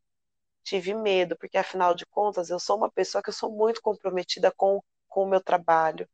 tive 0.65 0.95
medo, 0.95 1.37
porque 1.39 1.59
afinal 1.59 1.95
de 1.95 2.07
contas 2.07 2.51
eu 2.51 2.59
sou 2.61 2.77
uma 2.79 2.91
pessoa 2.91 3.23
que 3.23 3.31
eu 3.31 3.35
sou 3.35 3.51
muito 3.53 3.83
comprometida 3.83 4.53
com, 4.57 4.83
com 5.09 5.25
o 5.25 5.29
meu 5.29 5.43
trabalho, 5.43 6.09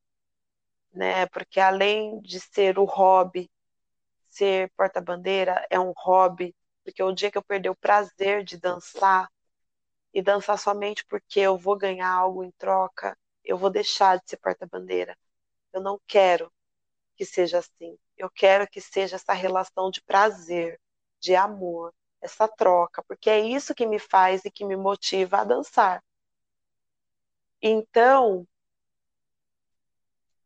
né? 0.92 1.26
Porque 1.26 1.60
além 1.60 2.20
de 2.20 2.40
ser 2.40 2.78
o 2.78 2.84
hobby, 2.84 3.50
ser 4.28 4.70
porta-bandeira 4.76 5.66
é 5.70 5.78
um 5.80 5.92
hobby, 5.96 6.54
porque 6.84 7.02
o 7.02 7.12
dia 7.12 7.30
que 7.30 7.38
eu 7.38 7.44
perder 7.44 7.70
o 7.70 7.76
prazer 7.76 8.44
de 8.44 8.58
dançar 8.58 9.28
e 10.14 10.22
dançar 10.22 10.58
somente 10.58 11.04
porque 11.06 11.40
eu 11.40 11.56
vou 11.58 11.76
ganhar 11.76 12.10
algo 12.10 12.44
em 12.44 12.50
troca, 12.52 13.16
eu 13.48 13.56
vou 13.56 13.70
deixar 13.70 14.18
de 14.18 14.28
ser 14.28 14.36
porta-bandeira. 14.36 15.16
Eu 15.72 15.80
não 15.80 15.98
quero 16.06 16.52
que 17.16 17.24
seja 17.24 17.58
assim. 17.58 17.98
Eu 18.16 18.30
quero 18.30 18.68
que 18.68 18.80
seja 18.80 19.16
essa 19.16 19.32
relação 19.32 19.90
de 19.90 20.02
prazer, 20.02 20.80
de 21.18 21.34
amor, 21.34 21.94
essa 22.20 22.46
troca, 22.46 23.02
porque 23.04 23.30
é 23.30 23.40
isso 23.40 23.74
que 23.74 23.86
me 23.86 23.98
faz 23.98 24.44
e 24.44 24.50
que 24.50 24.64
me 24.64 24.76
motiva 24.76 25.38
a 25.38 25.44
dançar. 25.44 26.04
Então, 27.62 28.46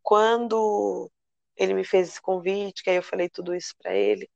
quando 0.03 1.11
ele 1.57 1.75
me 1.75 1.85
fez 1.85 2.09
esse 2.09 2.23
convite, 2.23 2.83
que 2.85 2.91
aí 2.91 2.97
eu 2.97 3.03
falei 3.03 3.29
tudo 3.29 3.55
isso 3.55 3.75
para 3.79 3.95
ele, 3.95 4.31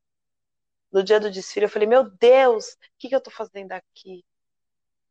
no 0.92 1.04
dia 1.04 1.20
do 1.20 1.30
desfile 1.30 1.66
eu 1.66 1.70
falei: 1.70 1.88
Meu 1.88 2.10
Deus, 2.10 2.72
o 2.72 2.78
que, 2.98 3.08
que 3.08 3.14
eu 3.14 3.18
estou 3.18 3.32
fazendo 3.32 3.72
aqui? 3.72 4.24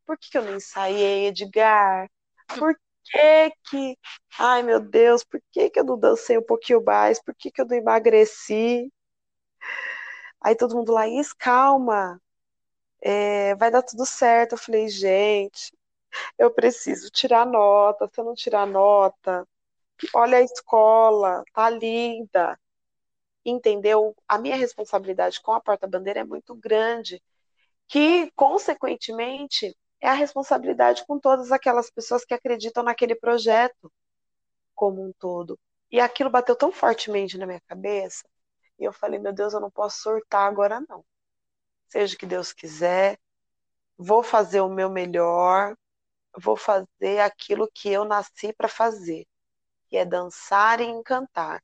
Por 0.06 0.18
que, 0.18 0.30
que 0.30 0.38
eu 0.38 0.44
não 0.44 0.56
ensaiei, 0.56 1.28
Edgar? 1.28 2.10
Por 2.60 2.76
que 3.06 3.52
que, 3.70 3.98
ai 4.40 4.64
meu 4.64 4.80
Deus, 4.80 5.24
por 5.24 5.42
que 5.52 5.70
que 5.70 5.80
eu 5.80 5.84
não 5.86 6.00
dancei 6.00 6.38
um 6.38 6.44
pouquinho 6.44 6.84
mais? 6.84 7.22
Por 7.22 7.36
que 7.36 7.52
que 7.52 7.62
eu 7.62 7.66
não 7.66 7.76
emagreci? 7.78 8.92
Aí 10.42 10.56
todo 10.56 10.76
mundo 10.76 10.92
lá, 10.94 11.08
Is, 11.08 11.34
calma, 11.34 12.22
é, 13.02 13.56
vai 13.56 13.72
dar 13.72 13.84
tudo 13.84 14.06
certo. 14.06 14.54
Eu 14.54 14.58
falei, 14.60 14.90
gente, 14.90 15.74
eu 16.40 16.52
preciso 16.52 17.10
tirar 17.12 17.46
nota. 17.46 18.08
Se 18.14 18.20
eu 18.22 18.26
não 18.26 18.36
tirar 18.36 18.68
nota, 18.68 19.48
olha 20.16 20.40
a 20.40 20.42
escola, 20.42 21.44
tá 21.54 21.70
linda. 21.70 22.60
Entendeu? 23.46 24.16
A 24.28 24.38
minha 24.40 24.56
responsabilidade 24.58 25.42
com 25.42 25.54
a 25.54 25.62
porta-bandeira 25.62 26.22
é 26.22 26.24
muito 26.26 26.56
grande, 26.56 27.22
que, 27.88 28.32
consequentemente, 28.36 29.76
é 30.06 30.10
a 30.10 30.14
responsabilidade 30.14 31.04
com 31.08 31.20
todas 31.20 31.52
aquelas 31.52 31.90
pessoas 31.90 32.24
que 32.24 32.34
acreditam 32.34 32.84
naquele 32.84 33.16
projeto 33.16 33.92
como 34.76 35.04
um 35.04 35.12
todo. 35.14 35.60
E 35.92 36.00
aquilo 36.00 36.30
bateu 36.30 36.56
tão 36.56 36.72
fortemente 36.72 37.40
na 37.40 37.48
minha 37.48 37.62
cabeça, 37.62 38.24
e 38.78 38.84
eu 38.84 38.94
falei, 38.94 39.20
meu 39.20 39.34
Deus, 39.34 39.54
eu 39.54 39.60
não 39.60 39.72
posso 39.72 40.02
surtar 40.04 40.48
agora 40.48 40.80
não. 40.88 41.04
Seja 41.88 42.16
o 42.16 42.20
que 42.20 42.26
Deus 42.28 42.54
quiser, 42.54 43.18
vou 43.98 44.22
fazer 44.22 44.62
o 44.62 44.70
meu 44.70 44.92
melhor, 44.92 45.76
vou 46.38 46.56
fazer 46.56 47.20
aquilo 47.22 47.68
que 47.74 47.90
eu 47.90 48.06
nasci 48.06 48.54
para 48.54 48.68
fazer, 48.68 49.26
que 49.88 49.98
é 49.98 50.06
dançar 50.06 50.82
e 50.82 50.86
encantar. 50.86 51.64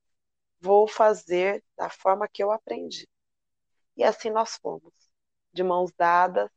Vou 0.59 0.87
fazer 0.87 1.63
da 1.77 1.89
forma 1.91 2.27
que 2.27 2.43
eu 2.43 2.51
aprendi. 2.51 3.07
E 3.95 4.03
assim 4.03 4.31
nós 4.31 4.57
fomos, 4.59 4.93
de 5.53 5.63
mãos 5.63 5.91
dadas, 5.95 6.49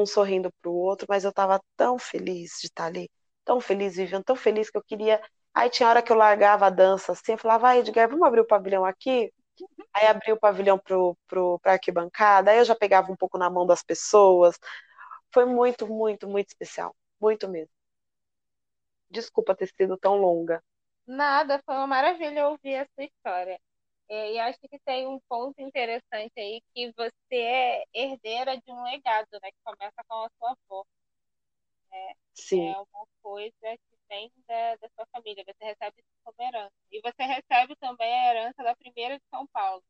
um 0.00 0.06
sorrindo 0.06 0.52
para 0.60 0.70
o 0.70 0.74
outro, 0.74 1.06
mas 1.08 1.24
eu 1.24 1.30
estava 1.30 1.60
tão 1.76 1.98
feliz 1.98 2.58
de 2.60 2.66
estar 2.66 2.84
tá 2.84 2.88
ali, 2.88 3.10
tão 3.44 3.60
feliz, 3.60 3.96
vivendo 3.96 4.24
tão 4.24 4.36
feliz 4.36 4.70
que 4.70 4.78
eu 4.78 4.82
queria. 4.84 5.20
Aí 5.54 5.70
tinha 5.70 5.88
hora 5.88 6.02
que 6.02 6.12
eu 6.12 6.16
largava 6.16 6.66
a 6.66 6.70
dança 6.70 7.12
assim, 7.12 7.32
eu 7.32 7.38
falava, 7.38 7.62
vai, 7.62 7.78
Edgar, 7.80 8.08
vamos 8.08 8.26
abrir 8.26 8.40
o 8.40 8.46
pavilhão 8.46 8.84
aqui? 8.84 9.32
Aí 9.94 10.06
abri 10.06 10.32
o 10.32 10.38
pavilhão 10.38 10.78
pro, 10.78 11.16
pro, 11.26 11.60
arquibancada, 11.64 12.50
aí 12.50 12.58
eu 12.58 12.64
já 12.64 12.74
pegava 12.76 13.10
um 13.10 13.16
pouco 13.16 13.38
na 13.38 13.48
mão 13.48 13.66
das 13.66 13.82
pessoas. 13.82 14.58
Foi 15.32 15.46
muito, 15.46 15.86
muito, 15.86 16.28
muito 16.28 16.48
especial. 16.48 16.94
Muito 17.20 17.48
mesmo. 17.48 17.70
Desculpa 19.10 19.54
ter 19.54 19.68
sido 19.68 19.96
tão 19.96 20.16
longa. 20.16 20.62
Nada, 21.06 21.60
foi 21.64 21.74
uma 21.74 21.86
maravilha 21.86 22.48
ouvir 22.48 22.76
a 22.76 22.86
sua 22.94 23.04
história. 23.04 23.58
É, 24.08 24.32
e 24.34 24.38
acho 24.38 24.58
que 24.60 24.78
tem 24.80 25.06
um 25.06 25.18
ponto 25.28 25.60
interessante 25.60 26.32
aí 26.38 26.62
que 26.74 26.92
você 26.96 27.34
é 27.36 27.84
herdeira 27.92 28.56
de 28.56 28.70
um 28.70 28.82
legado, 28.84 29.28
né? 29.42 29.50
Que 29.50 29.58
começa 29.64 30.04
com 30.06 30.14
a 30.14 30.30
sua 30.38 30.50
avó. 30.52 30.84
né? 31.90 32.14
Sim. 32.34 32.68
É 32.68 32.78
uma 32.78 33.06
coisa 33.22 33.52
que 33.62 33.96
vem 34.08 34.30
da, 34.46 34.76
da 34.76 34.88
sua 34.94 35.06
família, 35.12 35.44
você 35.44 35.64
recebe 35.64 36.00
isso 36.00 36.20
como 36.24 36.36
herança. 36.40 36.72
E 36.92 37.00
você 37.00 37.22
recebe 37.24 37.74
também 37.76 38.12
a 38.12 38.30
herança 38.30 38.62
da 38.62 38.76
primeira 38.76 39.18
de 39.18 39.24
São 39.30 39.46
Paulo. 39.48 39.82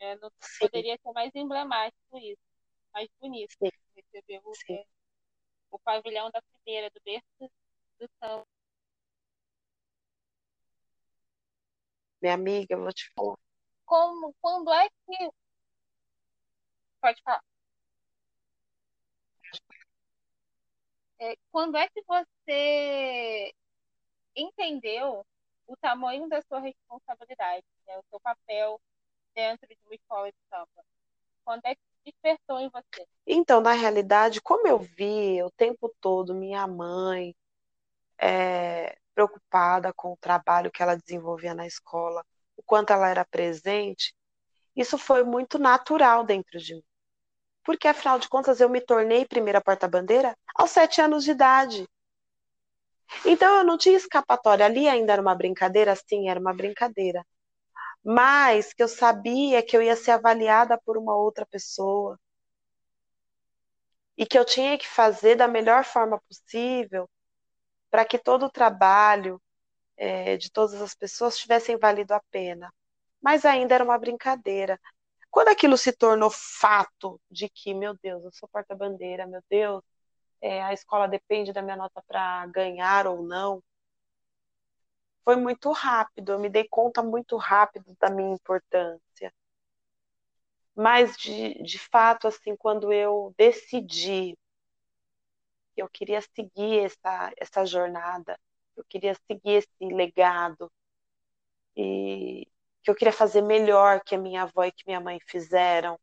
É, 0.00 0.16
não 0.16 0.30
Sim. 0.40 0.58
poderia 0.60 0.98
ser 1.02 1.12
mais 1.12 1.30
emblemático 1.34 2.18
isso, 2.18 2.42
mais 2.92 3.08
bonito. 3.20 3.54
Sim. 3.58 3.70
Receber 3.96 4.40
o, 4.44 4.54
Sim. 4.54 4.74
é, 4.74 4.84
o 5.70 5.78
pavilhão 5.78 6.30
da 6.30 6.42
primeira, 6.42 6.90
do 6.90 7.00
berço 7.04 7.52
do 7.98 8.08
samba. 8.20 8.46
Minha 12.24 12.36
amiga, 12.36 12.74
eu 12.74 12.80
vou 12.80 12.90
te 12.90 13.12
falar. 13.14 13.36
Como, 13.84 14.34
quando 14.40 14.72
é 14.72 14.88
que. 14.88 15.30
Pode 17.02 17.20
falar. 17.22 17.44
É, 21.20 21.36
quando 21.52 21.76
é 21.76 21.86
que 21.90 22.02
você 22.08 23.54
entendeu 24.34 25.26
o 25.66 25.76
tamanho 25.76 26.26
da 26.26 26.40
sua 26.40 26.60
responsabilidade, 26.60 27.66
né, 27.86 27.98
o 27.98 28.04
seu 28.08 28.18
papel 28.20 28.80
dentro 29.34 29.68
de 29.68 29.76
uma 29.84 29.94
escola 29.94 30.32
de 30.32 30.38
samba? 30.48 30.82
Quando 31.44 31.66
é 31.66 31.74
que 31.74 31.82
despertou 32.06 32.58
em 32.58 32.70
você? 32.70 33.06
Então, 33.26 33.60
na 33.60 33.72
realidade, 33.72 34.40
como 34.40 34.66
eu 34.66 34.78
vi 34.78 35.42
o 35.42 35.50
tempo 35.50 35.94
todo 36.00 36.34
minha 36.34 36.66
mãe 36.66 37.36
é, 38.18 38.96
preocupada 39.14 39.92
com 39.94 40.12
o 40.12 40.16
trabalho 40.16 40.70
que 40.70 40.82
ela 40.82 40.96
desenvolvia 40.96 41.54
na 41.54 41.66
escola, 41.66 42.24
o 42.56 42.62
quanto 42.62 42.92
ela 42.92 43.08
era 43.08 43.24
presente, 43.24 44.14
isso 44.76 44.98
foi 44.98 45.22
muito 45.24 45.58
natural 45.58 46.24
dentro 46.24 46.58
de 46.58 46.74
mim. 46.74 46.84
Porque, 47.64 47.88
afinal 47.88 48.18
de 48.18 48.28
contas, 48.28 48.60
eu 48.60 48.68
me 48.68 48.80
tornei 48.80 49.26
primeira 49.26 49.60
porta-bandeira 49.60 50.36
aos 50.54 50.70
sete 50.70 51.00
anos 51.00 51.24
de 51.24 51.30
idade. 51.30 51.88
Então, 53.24 53.58
eu 53.58 53.64
não 53.64 53.78
tinha 53.78 53.96
escapatória. 53.96 54.66
Ali 54.66 54.88
ainda 54.88 55.12
era 55.12 55.22
uma 55.22 55.34
brincadeira? 55.34 55.94
Sim, 55.96 56.28
era 56.28 56.38
uma 56.40 56.54
brincadeira. 56.54 57.24
Mas 58.04 58.74
que 58.74 58.82
eu 58.82 58.88
sabia 58.88 59.62
que 59.62 59.76
eu 59.76 59.82
ia 59.82 59.96
ser 59.96 60.12
avaliada 60.12 60.78
por 60.84 60.98
uma 60.98 61.16
outra 61.16 61.46
pessoa. 61.46 62.18
E 64.16 64.26
que 64.26 64.38
eu 64.38 64.44
tinha 64.44 64.78
que 64.78 64.86
fazer 64.86 65.36
da 65.36 65.48
melhor 65.48 65.84
forma 65.84 66.20
possível 66.28 67.08
para 67.94 68.04
que 68.04 68.18
todo 68.18 68.46
o 68.46 68.50
trabalho 68.50 69.40
é, 69.96 70.36
de 70.36 70.50
todas 70.50 70.82
as 70.82 70.96
pessoas 70.96 71.38
tivessem 71.38 71.76
valido 71.76 72.12
a 72.12 72.20
pena. 72.28 72.74
Mas 73.22 73.44
ainda 73.44 73.72
era 73.72 73.84
uma 73.84 73.96
brincadeira. 73.96 74.80
Quando 75.30 75.46
aquilo 75.46 75.78
se 75.78 75.92
tornou 75.92 76.28
fato 76.28 77.20
de 77.30 77.48
que, 77.48 77.72
meu 77.72 77.96
Deus, 78.02 78.24
eu 78.24 78.32
sou 78.32 78.48
porta-bandeira, 78.48 79.28
meu 79.28 79.40
Deus, 79.48 79.80
é, 80.40 80.60
a 80.60 80.72
escola 80.72 81.06
depende 81.06 81.52
da 81.52 81.62
minha 81.62 81.76
nota 81.76 82.02
para 82.08 82.44
ganhar 82.48 83.06
ou 83.06 83.22
não, 83.22 83.62
foi 85.22 85.36
muito 85.36 85.70
rápido, 85.70 86.32
eu 86.32 86.40
me 86.40 86.48
dei 86.48 86.66
conta 86.68 87.00
muito 87.00 87.36
rápido 87.36 87.96
da 88.00 88.10
minha 88.10 88.34
importância. 88.34 89.32
Mas, 90.74 91.16
de, 91.16 91.62
de 91.62 91.78
fato, 91.78 92.26
assim, 92.26 92.56
quando 92.56 92.92
eu 92.92 93.32
decidi 93.38 94.36
eu 95.76 95.88
queria 95.88 96.20
seguir 96.20 96.80
essa, 96.86 97.32
essa 97.36 97.66
jornada, 97.66 98.38
eu 98.76 98.84
queria 98.88 99.14
seguir 99.26 99.58
esse 99.58 99.68
legado, 99.94 100.70
e 101.76 102.46
que 102.82 102.90
eu 102.90 102.94
queria 102.94 103.12
fazer 103.12 103.42
melhor 103.42 104.02
que 104.04 104.14
a 104.14 104.18
minha 104.18 104.42
avó 104.42 104.64
e 104.64 104.72
que 104.72 104.84
minha 104.86 105.00
mãe 105.00 105.18
fizeram, 105.26 105.98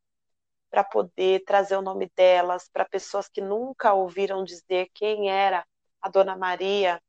para 0.71 0.84
poder 0.86 1.43
trazer 1.45 1.75
o 1.75 1.81
nome 1.81 2.10
delas 2.15 2.69
para 2.71 2.86
pessoas 2.86 3.27
que 3.27 3.41
nunca 3.41 3.93
ouviram 3.93 4.43
dizer 4.43 4.89
quem 4.93 5.29
era 5.29 5.65
a 6.01 6.10
Dona 6.10 6.36
Maria, 6.38 7.01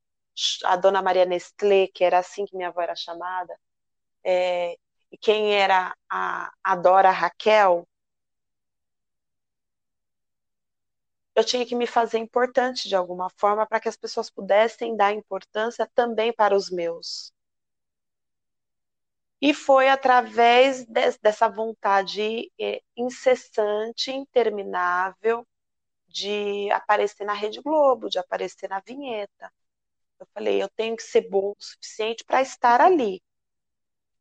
a 0.65 0.77
Dona 0.77 1.01
Maria 1.01 1.25
Nestlé, 1.25 1.87
que 1.87 2.05
era 2.05 2.19
assim 2.19 2.45
que 2.45 2.57
minha 2.57 2.69
avó 2.69 2.83
era 2.83 2.97
chamada, 2.97 3.57
é, 4.25 4.77
e 5.13 5.19
quem 5.19 5.55
era 5.55 5.95
a, 6.11 6.53
a 6.65 6.77
Dora 6.77 7.11
Raquel, 7.11 7.87
eu 11.35 11.45
tinha 11.45 11.67
que 11.67 11.75
me 11.75 11.87
fazer 11.87 12.19
importante 12.19 12.89
de 12.89 12.97
alguma 12.97 13.31
forma 13.31 13.67
para 13.67 13.81
que 13.81 13.89
as 13.89 13.97
pessoas 13.97 14.31
pudessem 14.31 14.97
dar 14.97 15.13
importância 15.13 15.91
também 15.95 16.33
para 16.33 16.55
os 16.57 16.71
meus. 16.71 17.33
E 19.41 19.53
foi 19.53 19.89
através 19.89 20.85
de, 20.87 21.19
dessa 21.21 21.49
vontade 21.49 22.51
é, 22.61 22.81
incessante, 22.97 24.13
interminável, 24.13 25.47
de 26.09 26.71
aparecer 26.73 27.25
na 27.25 27.35
Rede 27.35 27.61
Globo, 27.63 28.09
de 28.09 28.19
aparecer 28.19 28.69
na 28.69 28.81
vinheta. 28.81 29.53
Eu 30.21 30.27
falei, 30.35 30.63
eu 30.63 30.69
tenho 30.71 30.97
que 30.97 31.03
ser 31.03 31.29
bom 31.31 31.53
o 31.53 31.57
suficiente 31.59 32.25
para 32.25 32.43
estar 32.43 32.81
ali. 32.81 33.23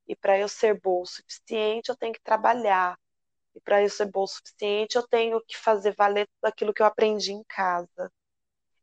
E 0.07 0.15
para 0.15 0.37
eu 0.37 0.47
ser 0.47 0.79
bom 0.79 1.01
o 1.01 1.05
suficiente, 1.05 1.89
eu 1.89 1.95
tenho 1.95 2.13
que 2.13 2.21
trabalhar. 2.21 2.97
E 3.55 3.59
para 3.61 3.81
eu 3.81 3.89
ser 3.89 4.05
bom 4.05 4.23
o 4.23 4.27
suficiente, 4.27 4.95
eu 4.95 5.07
tenho 5.07 5.41
que 5.45 5.57
fazer 5.57 5.93
valer 5.95 6.27
tudo 6.27 6.49
aquilo 6.49 6.73
que 6.73 6.81
eu 6.81 6.85
aprendi 6.85 7.31
em 7.33 7.43
casa. 7.45 8.11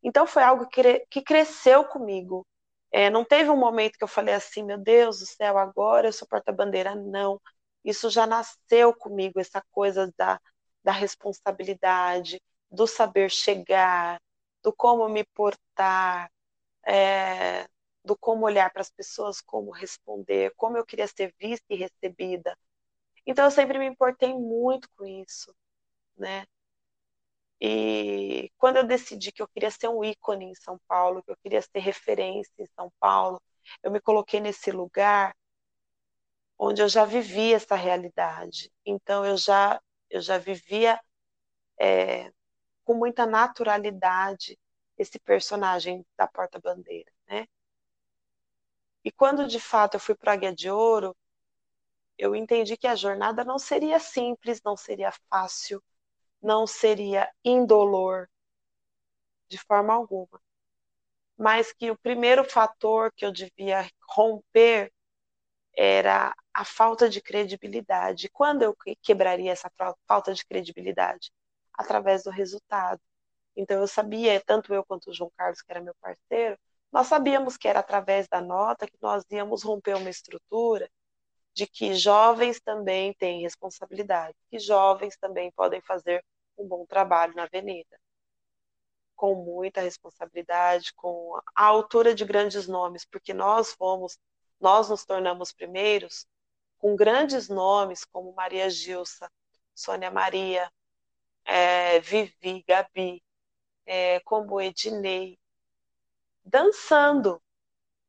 Então 0.03 0.27
foi 0.27 0.43
algo 0.43 0.69
que, 0.69 1.01
que 1.11 1.23
cresceu 1.23 1.85
comigo. 1.85 2.47
É, 2.93 3.11
não 3.11 3.25
teve 3.25 3.51
um 3.51 3.57
momento 3.57 3.99
que 3.99 4.05
eu 4.05 4.09
falei 4.09 4.35
assim, 4.35 4.63
meu 4.63 4.79
Deus 4.79 5.19
do 5.21 5.27
céu, 5.27 5.59
agora 5.59 6.09
eu 6.09 6.13
sou 6.13 6.29
porta-bandeira. 6.29 6.95
Não. 6.95 7.41
Isso 7.85 8.11
já 8.11 8.27
nasceu 8.27 8.95
comigo, 8.95 9.41
essa 9.41 9.63
coisa 9.71 10.13
da, 10.17 10.41
da 10.85 10.93
responsabilidade, 10.93 12.41
do 12.71 12.87
saber 12.87 13.31
chegar, 13.31 14.21
do 14.63 14.73
como 14.73 15.09
me 15.09 15.25
portar, 15.35 16.31
é, 16.87 17.67
do 18.05 18.17
como 18.19 18.47
olhar 18.47 18.71
para 18.73 18.83
as 18.83 18.91
pessoas, 18.91 19.41
como 19.41 19.71
responder, 19.71 20.53
como 20.57 20.77
eu 20.77 20.85
queria 20.87 21.07
ser 21.09 21.35
vista 21.41 21.67
e 21.71 21.77
recebida. 21.77 22.57
Então 23.29 23.45
eu 23.45 23.51
sempre 23.51 23.79
me 23.79 23.87
importei 23.87 24.35
muito 24.35 24.89
com 24.97 25.05
isso, 25.07 25.55
né? 26.17 26.47
E 27.61 28.51
quando 28.57 28.77
eu 28.79 28.87
decidi 28.87 29.31
que 29.33 29.43
eu 29.43 29.49
queria 29.49 29.71
ser 29.71 29.89
um 29.89 30.03
ícone 30.05 30.47
em 30.47 30.55
São 30.55 30.79
Paulo, 30.89 31.23
que 31.23 31.31
eu 31.31 31.37
queria 31.43 31.61
ser 31.63 31.79
referência 31.81 32.53
em 32.59 32.67
São 32.75 32.91
Paulo, 32.99 33.41
eu 33.83 33.91
me 33.91 34.01
coloquei 34.01 34.41
nesse 34.41 34.71
lugar 34.71 35.35
onde 36.59 36.83
eu 36.83 36.89
já 36.89 37.05
vivia 37.05 37.57
essa 37.57 37.75
realidade. 37.77 38.71
Então 38.85 39.25
eu 39.25 39.37
já 39.37 39.81
eu 40.11 40.21
já 40.23 40.39
vivia 40.39 40.99
é, 41.81 42.33
com 42.85 42.95
muita 42.95 43.27
naturalidade 43.27 44.59
esse 44.99 45.19
personagem 45.21 46.05
da 46.19 46.27
porta-bandeira, 46.29 47.13
né? 47.29 47.47
E 49.05 49.11
quando 49.11 49.49
de 49.49 49.59
fato 49.59 49.95
eu 49.95 50.01
fui 50.01 50.15
para 50.15 50.33
a 50.33 50.35
Águia 50.35 50.55
de 50.55 50.71
Ouro, 50.71 51.17
eu 52.19 52.35
entendi 52.35 52.77
que 52.77 52.87
a 52.87 52.97
jornada 52.97 53.45
não 53.45 53.59
seria 53.59 54.01
simples, 54.01 54.61
não 54.65 54.77
seria 54.77 55.13
fácil, 55.31 55.83
não 56.43 56.67
seria 56.67 57.31
indolor 57.45 58.29
de 59.49 59.59
forma 59.59 59.95
alguma. 59.95 60.41
Mas 61.37 61.73
que 61.73 61.91
o 61.91 61.99
primeiro 61.99 62.45
fator 62.45 63.13
que 63.15 63.25
eu 63.25 63.33
devia 63.33 63.89
romper 64.09 64.93
era 65.77 66.35
a 66.53 66.65
falta 66.65 67.09
de 67.09 67.21
credibilidade. 67.23 68.29
Quando 68.31 68.63
eu 68.63 68.77
quebraria 69.03 69.53
essa 69.53 69.71
falta 70.07 70.35
de 70.35 70.45
credibilidade? 70.45 71.31
Através 71.75 72.25
do 72.25 72.31
resultado. 72.31 73.01
Então 73.57 73.81
eu 73.81 73.87
sabia, 73.87 74.41
tanto 74.45 74.75
eu 74.75 74.85
quanto 74.85 75.11
o 75.11 75.15
João 75.15 75.31
Carlos, 75.37 75.63
que 75.63 75.71
era 75.71 75.81
meu 75.81 75.95
parceiro, 76.01 76.59
nós 76.93 77.07
sabíamos 77.07 77.57
que 77.57 77.69
era 77.69 77.81
através 77.81 78.27
da 78.29 78.41
nota 78.41 78.87
que 78.87 78.99
nós 79.01 79.25
íamos 79.31 79.63
romper 79.63 79.97
uma 79.97 80.11
estrutura 80.11 80.91
de 81.59 81.67
que 81.67 81.93
jovens 81.93 82.61
também 82.61 83.13
têm 83.15 83.43
responsabilidade, 83.43 84.37
que 84.49 84.61
jovens 84.61 85.17
também 85.17 85.51
podem 85.51 85.81
fazer 85.81 86.25
um 86.57 86.65
bom 86.65 86.87
trabalho 86.87 87.35
na 87.35 87.43
avenida, 87.43 87.99
com 89.17 89.35
muita 89.35 89.81
responsabilidade, 89.81 90.95
com 90.95 91.37
a 91.57 91.65
altura 91.65 92.15
de 92.15 92.25
grandes 92.25 92.69
nomes, 92.69 93.05
porque 93.05 93.35
nós 93.35 93.73
fomos, 93.73 94.17
nós 94.61 94.89
nos 94.89 95.05
tornamos 95.05 95.51
primeiros 95.51 96.29
com 96.79 96.95
grandes 96.95 97.49
nomes 97.49 98.05
como 98.05 98.33
Maria 98.35 98.71
Gilsa, 98.71 99.29
Sônia 99.75 100.13
Maria, 100.13 100.71
é, 101.45 101.99
Vivi, 101.99 102.65
Gabi, 102.69 103.21
é, 103.85 104.21
como 104.21 104.61
Ednei, 104.61 105.37
dançando. 106.45 107.43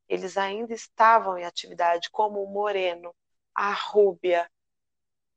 Eles 0.08 0.38
ainda 0.38 0.72
estavam 0.72 1.36
em 1.36 1.46
atividade, 1.46 2.12
como 2.12 2.44
o 2.44 2.48
Moreno, 2.48 3.12
a 3.60 3.74
Rúbia, 3.74 4.50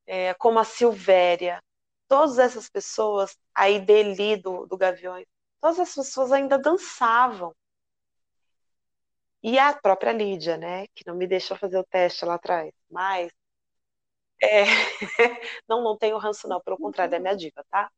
é, 0.07 0.35
como 0.35 0.59
a 0.61 0.65
Silvéria, 0.65 1.61
todas 2.09 2.39
essas 2.39 2.69
pessoas, 2.71 3.37
a 3.55 3.69
Ideli 3.69 4.37
do, 4.37 4.67
do 4.67 4.77
Gaviões, 4.79 5.27
todas 5.61 5.81
essas 5.81 6.07
pessoas 6.07 6.33
ainda 6.33 6.59
dançavam. 6.59 7.53
E 9.43 9.59
a 9.59 9.73
própria 9.75 10.13
Lídia, 10.13 10.57
né, 10.57 10.87
que 10.95 11.07
não 11.07 11.15
me 11.17 11.27
deixou 11.27 11.57
fazer 11.57 11.79
o 11.79 11.85
teste 11.85 12.25
lá 12.25 12.35
atrás, 12.35 12.73
mas 12.91 13.33
é, 14.43 14.65
não, 15.69 15.83
não 15.83 15.97
tenho 15.97 16.19
ranço 16.19 16.49
não, 16.49 16.61
pelo 16.61 16.77
contrário, 16.79 17.15
é 17.15 17.19
minha 17.19 17.37
dica, 17.37 17.65
tá? 17.71 17.91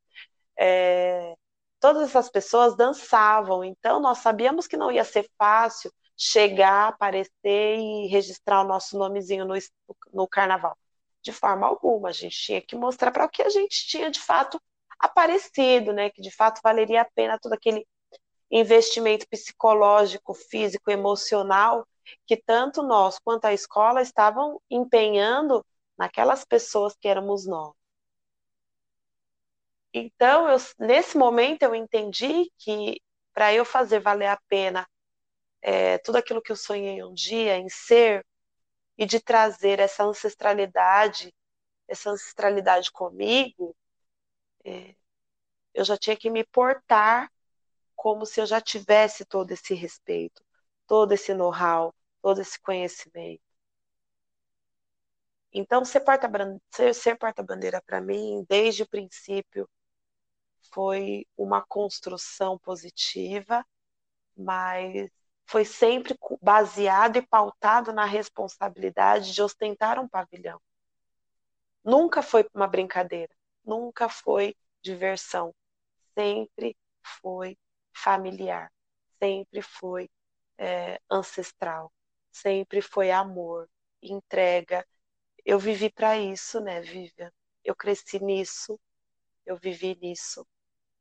É, 0.59 1.35
todas 1.81 2.11
essas 2.11 2.31
pessoas 2.31 2.77
dançavam, 2.77 3.65
então 3.65 4.01
nós 4.01 4.19
sabíamos 4.19 4.67
que 4.67 4.77
não 4.77 4.93
ia 4.93 5.05
ser 5.05 5.29
fácil 5.39 5.93
chegar, 6.17 6.89
aparecer 6.89 7.79
e 7.79 8.07
registrar 8.09 8.63
o 8.63 8.69
nosso 8.69 8.99
nomezinho 8.99 9.45
no, 9.45 9.55
no 10.13 10.29
carnaval. 10.29 10.77
De 11.23 11.33
forma 11.33 11.67
alguma, 11.67 12.11
a 12.11 12.13
gente 12.13 12.37
tinha 12.37 12.61
que 12.61 12.77
mostrar 12.77 13.11
para 13.11 13.25
o 13.25 13.29
que 13.29 13.43
a 13.43 13.49
gente 13.49 13.87
tinha 13.87 14.11
de 14.11 14.21
fato 14.21 14.61
aparecido, 14.99 15.93
né? 15.93 16.11
Que 16.11 16.23
de 16.23 16.31
fato 16.31 16.61
valeria 16.63 17.03
a 17.03 17.11
pena 17.15 17.39
todo 17.39 17.55
aquele 17.55 17.87
investimento 18.51 19.27
psicológico, 19.29 20.35
físico, 20.35 20.91
emocional 20.91 21.87
que 22.27 22.37
tanto 22.37 22.83
nós 22.83 23.19
quanto 23.19 23.47
a 23.47 23.53
escola 23.53 24.03
estavam 24.03 24.61
empenhando 24.71 25.65
naquelas 25.97 26.45
pessoas 26.45 26.95
que 26.95 27.09
éramos 27.09 27.47
nós. 27.47 27.73
Então, 29.93 30.49
eu, 30.49 30.59
nesse 30.79 31.17
momento, 31.17 31.63
eu 31.63 31.75
entendi 31.75 32.51
que 32.59 33.01
para 33.33 33.55
eu 33.55 33.65
fazer 33.65 34.01
valer 34.01 34.27
a 34.27 34.39
pena 34.49 34.87
é, 35.65 35.97
tudo 35.99 36.19
aquilo 36.19 36.43
que 36.43 36.53
eu 36.53 36.57
sonhei 36.57 37.03
um 37.03 37.15
dia 37.15 37.57
em 37.57 37.71
ser 37.71 38.25
e 38.99 39.07
de 39.07 39.19
trazer 39.19 39.81
essa 39.81 40.05
ancestralidade, 40.05 41.35
essa 41.89 42.11
ancestralidade 42.11 42.93
comigo, 42.93 43.75
é, 44.65 44.95
eu 45.75 45.85
já 45.85 45.97
tinha 45.97 46.17
que 46.17 46.31
me 46.31 46.45
portar 46.45 47.33
como 47.97 48.27
se 48.27 48.41
eu 48.43 48.47
já 48.47 48.61
tivesse 48.61 49.25
todo 49.25 49.51
esse 49.53 49.75
respeito, 49.75 50.45
todo 50.87 51.13
esse 51.13 51.33
know-how, 51.33 51.95
todo 52.21 52.43
esse 52.43 52.61
conhecimento. 52.61 53.43
Então, 55.51 55.83
ser 55.85 56.01
porta-bandeira 56.01 56.93
ser, 56.93 57.17
para 57.87 58.01
mim, 58.03 58.45
desde 58.49 58.83
o 58.83 58.89
princípio, 58.89 59.69
foi 60.73 61.27
uma 61.37 61.65
construção 61.65 62.59
positiva, 62.59 63.65
mas 64.37 65.11
foi 65.47 65.65
sempre 65.65 66.17
baseado 66.41 67.17
e 67.17 67.23
pautado 67.23 67.93
na 67.93 68.05
responsabilidade 68.05 69.33
de 69.33 69.43
ostentar 69.43 69.99
um 69.99 70.09
pavilhão. 70.09 70.61
Nunca 71.85 72.23
foi 72.23 72.49
uma 72.55 72.67
brincadeira, 72.67 73.35
nunca 73.65 74.09
foi 74.09 74.57
diversão, 74.83 75.55
sempre 76.15 76.77
foi 77.21 77.59
familiar, 77.95 78.73
sempre 79.23 79.61
foi 79.61 80.11
é, 80.57 81.01
ancestral, 81.11 81.93
sempre 82.33 82.81
foi 82.81 83.11
amor, 83.11 83.69
entrega. 84.03 84.87
Eu 85.45 85.59
vivi 85.59 85.91
para 85.91 86.19
isso, 86.19 86.61
né, 86.61 86.81
Vivian? 86.81 87.31
Eu 87.63 87.77
cresci 87.77 88.19
nisso, 88.19 88.81
eu 89.45 89.57
vivi 89.57 89.95
nisso 90.01 90.47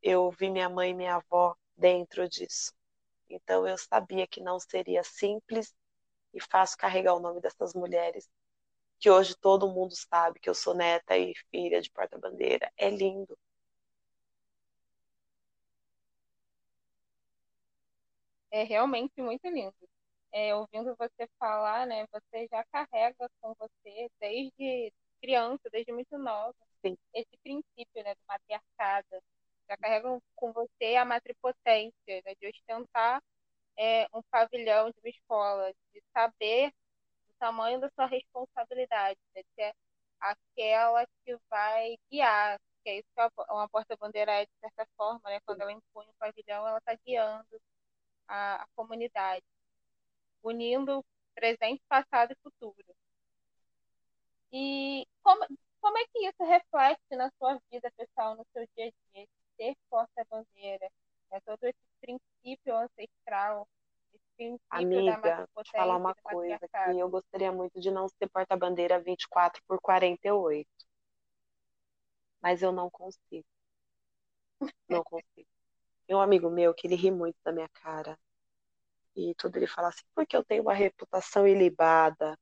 eu 0.03 0.29
vi 0.31 0.49
minha 0.49 0.69
mãe 0.69 0.91
e 0.91 0.93
minha 0.93 1.15
avó 1.15 1.55
dentro 1.77 2.27
disso. 2.27 2.73
Então 3.35 3.67
eu 3.67 3.77
sabia 3.77 4.27
que 4.27 4.41
não 4.41 4.59
seria 4.59 5.03
simples 5.03 5.73
e 6.33 6.41
fácil 6.41 6.77
carregar 6.79 7.15
o 7.15 7.21
nome 7.21 7.41
dessas 7.41 7.73
mulheres, 7.73 8.29
que 8.99 9.09
hoje 9.09 9.35
todo 9.37 9.69
mundo 9.71 9.95
sabe 9.95 10.39
que 10.39 10.49
eu 10.49 10.55
sou 10.55 10.75
neta 10.75 11.17
e 11.17 11.33
filha 11.51 11.81
de 11.81 11.91
porta-bandeira. 11.91 12.71
É 12.77 12.89
lindo. 12.89 13.37
É 18.51 18.63
realmente 18.63 19.21
muito 19.21 19.47
lindo. 19.49 19.75
É, 20.31 20.55
ouvindo 20.55 20.95
você 20.97 21.27
falar, 21.39 21.85
né, 21.85 22.05
você 22.11 22.47
já 22.51 22.63
carrega 22.71 23.29
com 23.41 23.53
você 23.59 24.09
desde 24.19 24.91
criança, 25.21 25.69
desde 25.71 25.91
muito 25.93 26.17
nova, 26.17 26.55
Sim. 26.83 26.97
esse 27.13 27.37
princípio 27.43 28.03
né, 28.03 28.15
do 28.15 28.21
matriarcado, 28.27 29.07
já 29.73 29.77
carregam 29.77 30.21
com 30.35 30.51
você 30.53 30.95
a 30.95 31.05
matripotência, 31.05 32.21
né, 32.25 32.35
de 32.39 32.47
ostentar 32.47 33.21
é, 33.77 34.07
um 34.13 34.21
pavilhão 34.29 34.89
de 34.91 34.99
uma 35.03 35.09
escola, 35.09 35.73
de 35.93 36.03
saber 36.13 36.71
o 37.29 37.33
tamanho 37.39 37.79
da 37.79 37.89
sua 37.91 38.05
responsabilidade, 38.05 39.19
né, 39.35 39.41
de 39.41 39.49
ser 39.55 39.73
aquela 40.19 41.05
que 41.25 41.35
vai 41.49 41.97
guiar, 42.11 42.59
que 42.83 42.89
é 42.89 42.97
isso 42.99 43.07
que 43.15 43.43
uma 43.51 43.67
porta-bandeira 43.69 44.31
é, 44.31 44.45
de 44.45 44.51
certa 44.59 44.87
forma, 44.95 45.21
né, 45.25 45.39
quando 45.45 45.61
ela 45.61 45.71
impõe 45.71 46.07
o 46.07 46.13
pavilhão, 46.19 46.67
ela 46.67 46.77
está 46.77 46.95
guiando 47.05 47.61
a, 48.27 48.63
a 48.63 48.67
comunidade, 48.75 49.43
unindo 50.43 51.03
presente, 51.35 51.81
passado 51.89 52.31
e 52.33 52.37
futuro. 52.43 52.95
E 54.51 55.05
como, 55.23 55.45
como 55.81 55.97
é 55.97 56.05
que 56.07 56.27
isso 56.27 56.43
reflete 56.43 57.15
na 57.15 57.31
sua 57.39 57.59
vida 57.71 57.91
pessoal, 57.97 58.35
no 58.37 58.45
seu 58.53 58.67
dia 58.75 58.87
a 58.87 58.91
dia? 59.13 59.27
Ser 59.57 59.75
porta-bandeira, 59.89 60.89
é 61.31 61.39
todo 61.41 61.63
esse 61.63 61.79
princípio 61.99 62.75
ancestral, 62.75 63.67
esse 64.13 64.23
princípio 64.35 64.59
Amiga, 64.69 65.21
da 65.21 65.63
te 65.63 65.71
falar 65.71 65.97
uma 65.97 66.15
coisa 66.15 66.59
que 66.59 66.99
eu 66.99 67.09
gostaria 67.09 67.51
muito 67.51 67.79
de 67.79 67.91
não 67.91 68.07
ser 68.07 68.29
porta-bandeira 68.29 68.99
24 68.99 69.61
por 69.67 69.79
48. 69.81 70.67
Mas 72.41 72.61
eu 72.61 72.71
não 72.71 72.89
consigo. 72.89 73.45
Não 74.89 75.03
consigo. 75.03 75.47
Tem 76.05 76.15
um 76.15 76.21
amigo 76.21 76.49
meu 76.49 76.73
que 76.73 76.87
ele 76.87 76.95
ri 76.95 77.09
muito 77.09 77.37
da 77.43 77.51
minha 77.51 77.69
cara. 77.69 78.19
E 79.15 79.33
tudo 79.35 79.57
ele 79.57 79.67
fala 79.67 79.89
assim, 79.89 80.03
porque 80.13 80.35
eu 80.35 80.43
tenho 80.43 80.63
uma 80.63 80.73
reputação 80.73 81.47
ilibada, 81.47 82.37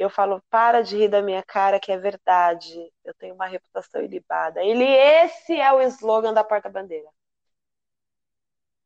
eu 0.00 0.08
falo, 0.08 0.42
para 0.48 0.82
de 0.82 0.96
rir 0.96 1.08
da 1.08 1.20
minha 1.20 1.42
cara, 1.42 1.78
que 1.78 1.92
é 1.92 1.98
verdade. 1.98 2.90
Eu 3.04 3.12
tenho 3.14 3.34
uma 3.34 3.46
reputação 3.46 4.02
ilibada. 4.02 4.62
Ele, 4.64 4.84
esse 4.84 5.54
é 5.60 5.70
o 5.72 5.82
slogan 5.82 6.32
da 6.32 6.42
porta-bandeira. 6.42 7.08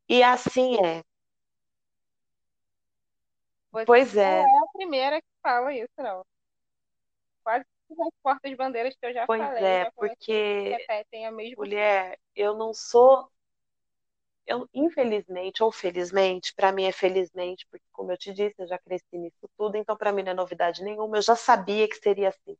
E 0.09 0.23
assim 0.23 0.77
é. 0.85 1.03
Você 3.71 3.85
pois 3.87 4.17
é. 4.17 4.43
Não 4.43 4.49
é 4.49 4.59
a 4.59 4.73
primeira 4.73 5.21
que 5.21 5.29
fala 5.41 5.73
isso, 5.73 5.95
não. 5.99 6.25
Quase 7.45 7.65
todas 7.89 8.07
as 8.07 8.13
portas-bandeiras 8.23 8.97
que 8.97 9.07
eu 9.07 9.13
já 9.15 9.27
pois 9.27 9.41
falei. 9.41 9.61
Pois 9.61 9.65
é, 9.65 9.91
porque, 9.95 10.77
repetem 10.79 11.27
a 11.27 11.31
mesma 11.31 11.57
mulher, 11.57 12.19
eu 12.35 12.57
não 12.57 12.75
sou 12.75 13.31
eu, 14.47 14.69
infelizmente 14.75 15.63
ou 15.63 15.73
felizmente, 15.73 16.55
para 16.55 16.73
mim 16.73 16.85
é 16.85 16.93
felizmente, 16.93 17.67
porque 17.71 17.87
como 17.93 18.13
eu 18.13 18.17
te 18.19 18.33
disse, 18.33 18.55
eu 18.59 18.67
já 18.67 18.79
cresci 18.79 19.19
nisso 19.19 19.49
tudo, 19.57 19.77
então 19.77 19.97
para 19.97 20.13
mim 20.13 20.23
não 20.23 20.33
é 20.33 20.35
novidade 20.35 20.83
nenhuma, 20.83 21.19
eu 21.19 21.23
já 21.23 21.37
sabia 21.37 21.89
que 21.89 21.97
seria 21.97 22.29
assim 22.31 22.57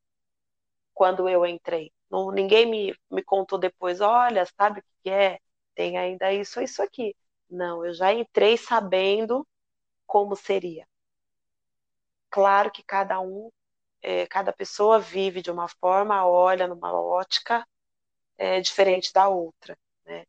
quando 0.95 1.29
eu 1.29 1.45
entrei. 1.47 1.93
Não, 2.11 2.31
ninguém 2.31 2.67
me, 2.67 2.97
me 3.11 3.23
contou 3.23 3.59
depois, 3.59 4.01
olha, 4.01 4.47
sabe 4.57 4.81
o 4.81 4.85
que 5.03 5.11
é? 5.11 5.39
Tem 5.75 5.99
ainda 5.99 6.33
isso 6.33 6.61
isso 6.61 6.83
aqui. 6.83 7.17
Não, 7.51 7.85
eu 7.85 7.93
já 7.95 8.13
entrei 8.13 8.57
sabendo 8.57 9.47
como 10.07 10.37
seria. 10.37 10.87
Claro 12.31 12.71
que 12.71 12.83
cada 12.83 13.21
um, 13.21 13.51
é, 14.03 14.27
cada 14.27 14.53
pessoa 14.53 14.99
vive 15.01 15.43
de 15.43 15.51
uma 15.51 15.69
forma, 15.69 16.27
olha 16.27 16.67
numa 16.69 16.93
ótica 16.93 17.67
é, 18.39 18.61
diferente 18.61 19.13
da 19.13 19.29
outra. 19.29 19.77
Né? 20.07 20.27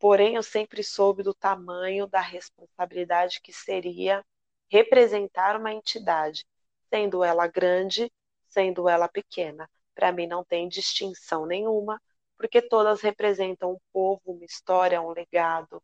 Porém, 0.00 0.34
eu 0.34 0.42
sempre 0.42 0.82
soube 0.82 1.22
do 1.22 1.34
tamanho 1.34 2.06
da 2.06 2.20
responsabilidade 2.20 3.40
que 3.42 3.52
seria 3.52 4.24
representar 4.70 5.56
uma 5.56 5.72
entidade, 5.72 6.46
sendo 6.88 7.22
ela 7.22 7.46
grande, 7.46 8.10
sendo 8.48 8.88
ela 8.88 9.08
pequena. 9.08 9.70
Para 9.94 10.10
mim, 10.10 10.26
não 10.26 10.42
tem 10.42 10.68
distinção 10.68 11.44
nenhuma, 11.46 12.00
porque 12.36 12.62
todas 12.62 13.02
representam 13.02 13.72
um 13.74 13.78
povo, 13.92 14.22
uma 14.26 14.44
história, 14.44 15.02
um 15.02 15.10
legado. 15.10 15.82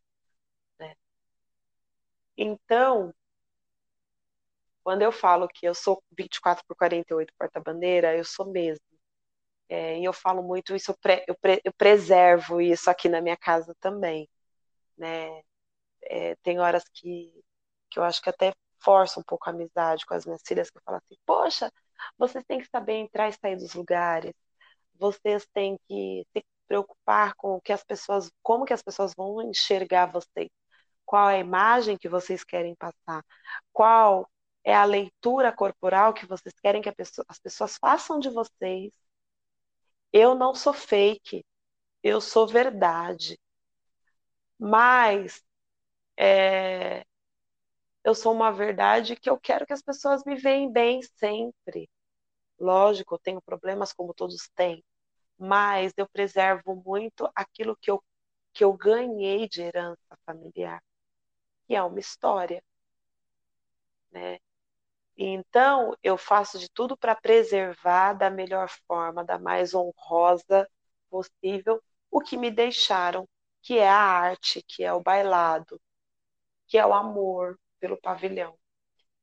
Né? 0.79 0.95
Então, 2.35 3.13
quando 4.83 5.03
eu 5.03 5.11
falo 5.11 5.47
que 5.47 5.67
eu 5.67 5.75
sou 5.75 6.03
24 6.11 6.65
por 6.65 6.75
48 6.75 7.33
porta-bandeira, 7.37 8.17
eu 8.17 8.25
sou 8.25 8.47
mesmo. 8.47 8.96
É, 9.69 9.99
e 9.99 10.05
eu 10.05 10.13
falo 10.13 10.41
muito 10.43 10.75
isso, 10.75 10.91
eu, 10.91 10.97
pre, 11.01 11.25
eu, 11.27 11.35
pre, 11.35 11.61
eu, 11.63 11.73
preservo 11.73 12.61
isso 12.61 12.89
aqui 12.89 13.09
na 13.09 13.21
minha 13.21 13.37
casa 13.37 13.75
também. 13.79 14.29
Né? 14.97 15.41
É, 16.03 16.35
tem 16.43 16.59
horas 16.59 16.83
que, 16.93 17.33
que 17.89 17.99
eu 17.99 18.03
acho 18.03 18.21
que 18.21 18.29
até 18.29 18.53
forço 18.79 19.19
um 19.19 19.23
pouco 19.23 19.49
a 19.49 19.53
amizade 19.53 20.05
com 20.05 20.13
as 20.13 20.25
minhas 20.25 20.41
filhas, 20.45 20.69
que 20.69 20.77
eu 20.77 20.81
falo 20.85 20.97
assim, 20.97 21.17
poxa, 21.25 21.71
vocês 22.17 22.43
têm 22.47 22.59
que 22.59 22.67
saber 22.69 22.93
entrar 22.93 23.29
e 23.29 23.33
sair 23.33 23.57
dos 23.57 23.73
lugares, 23.73 24.33
vocês 24.95 25.45
têm 25.53 25.77
que 25.87 26.25
se 26.35 26.45
preocupar 26.67 27.33
com 27.35 27.55
o 27.55 27.61
que 27.61 27.73
as 27.73 27.83
pessoas, 27.83 28.31
como 28.43 28.65
que 28.65 28.73
as 28.73 28.81
pessoas 28.81 29.13
vão 29.15 29.41
enxergar 29.41 30.07
vocês, 30.07 30.49
qual 31.05 31.29
é 31.29 31.37
a 31.37 31.39
imagem 31.39 31.97
que 31.97 32.09
vocês 32.09 32.43
querem 32.43 32.75
passar, 32.75 33.23
qual 33.73 34.29
é 34.63 34.75
a 34.75 34.85
leitura 34.85 35.51
corporal 35.53 36.13
que 36.13 36.25
vocês 36.25 36.53
querem 36.61 36.81
que 36.81 36.91
pessoa, 36.91 37.25
as 37.29 37.39
pessoas 37.39 37.77
façam 37.77 38.19
de 38.19 38.29
vocês, 38.29 38.91
eu 40.17 40.35
não 40.35 40.55
sou 40.55 40.73
fake, 40.73 41.45
eu 42.03 42.21
sou 42.21 42.47
verdade. 42.47 43.39
Mas 44.59 45.43
é, 46.17 47.05
eu 48.03 48.15
sou 48.15 48.33
uma 48.33 48.51
verdade 48.51 49.15
que 49.15 49.29
eu 49.29 49.39
quero 49.39 49.65
que 49.65 49.73
as 49.73 49.81
pessoas 49.81 50.23
me 50.25 50.35
veem 50.35 50.71
bem 50.71 51.01
sempre. 51.17 51.89
Lógico, 52.59 53.15
eu 53.15 53.19
tenho 53.19 53.41
problemas 53.41 53.93
como 53.93 54.13
todos 54.13 54.49
têm, 54.55 54.83
mas 55.37 55.93
eu 55.97 56.07
preservo 56.09 56.75
muito 56.85 57.29
aquilo 57.35 57.77
que 57.77 57.91
eu, 57.91 58.03
que 58.53 58.63
eu 58.63 58.73
ganhei 58.73 59.49
de 59.49 59.61
herança 59.61 60.17
familiar, 60.25 60.83
que 61.67 61.75
é 61.75 61.83
uma 61.83 61.99
história. 61.99 62.63
Né? 64.11 64.39
Então, 65.17 65.95
eu 66.03 66.17
faço 66.17 66.59
de 66.59 66.69
tudo 66.69 66.95
para 66.95 67.15
preservar 67.15 68.13
da 68.13 68.29
melhor 68.29 68.69
forma, 68.87 69.23
da 69.25 69.39
mais 69.39 69.73
honrosa 69.73 70.69
possível, 71.09 71.81
o 72.11 72.21
que 72.21 72.37
me 72.37 72.51
deixaram, 72.51 73.27
que 73.61 73.79
é 73.79 73.89
a 73.89 73.97
arte, 73.97 74.63
que 74.67 74.83
é 74.83 74.93
o 74.93 75.01
bailado, 75.01 75.81
que 76.67 76.77
é 76.77 76.85
o 76.85 76.93
amor 76.93 77.59
pelo 77.79 77.97
pavilhão. 77.99 78.57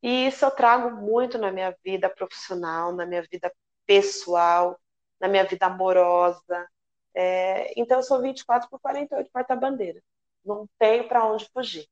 E 0.03 0.27
isso 0.27 0.45
eu 0.45 0.51
trago 0.51 0.91
muito 0.91 1.39
na 1.39 1.53
minha 1.53 1.77
vida 1.85 2.11
profissional, 2.11 2.93
na 2.93 3.07
minha 3.07 3.23
vida 3.23 3.53
pessoal, 3.87 4.79
na 5.21 5.29
minha 5.29 5.45
vida 5.45 5.67
amorosa. 5.67 6.69
É, 7.15 7.73
então, 7.81 7.99
eu 7.99 8.03
sou 8.03 8.21
24 8.21 8.69
por 8.69 8.81
48 8.81 9.31
porta-bandeira. 9.33 10.03
Não 10.45 10.69
tenho 10.79 11.09
para 11.09 11.25
onde 11.25 11.49
fugir. 11.53 11.87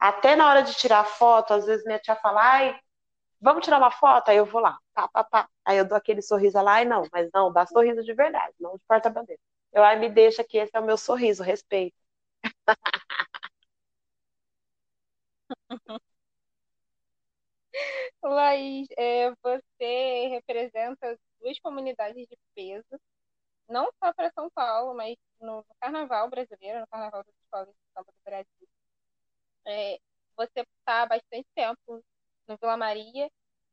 Até 0.00 0.36
na 0.36 0.48
hora 0.48 0.62
de 0.62 0.74
tirar 0.74 1.04
foto, 1.04 1.54
às 1.54 1.66
vezes 1.66 1.84
minha 1.84 1.98
tia 1.98 2.16
fala, 2.16 2.40
ai, 2.42 2.80
vamos 3.40 3.64
tirar 3.64 3.78
uma 3.78 3.90
foto? 3.90 4.28
Aí 4.30 4.36
eu 4.36 4.46
vou 4.46 4.60
lá, 4.60 4.78
pá, 4.94 5.08
pá, 5.08 5.24
pá. 5.24 5.48
Aí 5.64 5.78
eu 5.78 5.86
dou 5.88 5.96
aquele 5.96 6.22
sorriso 6.22 6.60
lá, 6.62 6.82
e 6.82 6.84
não, 6.84 7.02
mas 7.12 7.28
não, 7.34 7.52
dá 7.52 7.66
sorriso 7.66 8.02
de 8.04 8.14
verdade, 8.14 8.54
não 8.60 8.76
de 8.76 8.82
porta-bandeira. 8.86 9.40
Eu 9.72 9.84
aí 9.84 9.98
me 9.98 10.08
deixa 10.08 10.44
que 10.44 10.58
esse 10.58 10.76
é 10.76 10.80
o 10.80 10.84
meu 10.84 10.96
sorriso, 10.96 11.42
respeito. 11.42 11.96
Laís, 18.22 18.88
é, 18.96 19.30
você 19.42 20.28
representa 20.28 21.18
duas 21.40 21.58
comunidades 21.60 22.26
de 22.28 22.36
peso, 22.54 23.00
não 23.68 23.86
só 24.02 24.12
para 24.14 24.32
São 24.32 24.50
Paulo, 24.50 24.94
mas 24.96 25.16
no, 25.40 25.64
Carnaval 25.80 26.30
brasileiro, 26.30 26.80
no 26.80 26.88
Carnaval 26.88 27.24
das 27.24 27.34
Escolas 27.44 27.68
de 27.68 27.74
Samba 27.94 28.12
do 28.12 28.22
Brasil. 28.24 28.68
É, 29.66 29.98
você 30.36 30.60
está 30.60 31.02
há 31.02 31.06
bastante 31.06 31.46
tempo 31.54 32.02
no 32.48 32.56
Vila 32.56 32.76
Maria 32.76 33.30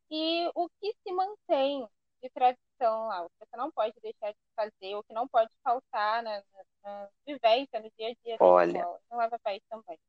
e 0.10 0.50
o 0.54 0.70
que 0.80 0.94
se 1.04 1.14
mantém 1.14 1.88
de 2.22 2.30
tradição 2.30 3.08
lá, 3.08 3.24
o 3.24 3.30
que 3.30 3.36
você 3.40 3.58
não 3.58 3.72
pode 3.72 3.94
deixar 4.02 4.32
de 4.32 4.38
fazer, 4.56 4.96
o 4.96 5.04
que 5.04 5.14
não 5.14 5.28
pode 5.28 5.50
faltar 5.64 6.24
na, 6.24 6.38
na, 6.38 6.64
na 6.84 7.10
vivência, 7.26 7.80
no 7.80 7.92
dia 7.98 8.10
a 8.10 8.14
dia 8.24 8.38
da 8.38 8.46
Olha, 8.46 8.78
escola, 8.80 9.00
no 9.12 9.18
Lava 9.18 9.40
Pés 9.40 9.62
também. 9.70 10.00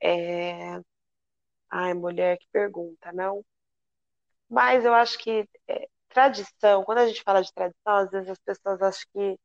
É... 0.00 0.80
Ai, 1.70 1.94
mulher, 1.94 2.38
que 2.38 2.46
pergunta, 2.52 3.12
não? 3.12 3.44
Mas 4.48 4.84
eu 4.84 4.92
acho 4.92 5.18
que 5.18 5.48
é, 5.68 5.88
tradição, 6.08 6.82
quando 6.84 6.98
a 6.98 7.06
gente 7.06 7.22
fala 7.22 7.42
de 7.42 7.52
tradição, 7.52 7.94
às 7.96 8.10
vezes 8.10 8.30
as 8.30 8.38
pessoas 8.38 8.82
acham 8.82 9.06
que 9.12 9.38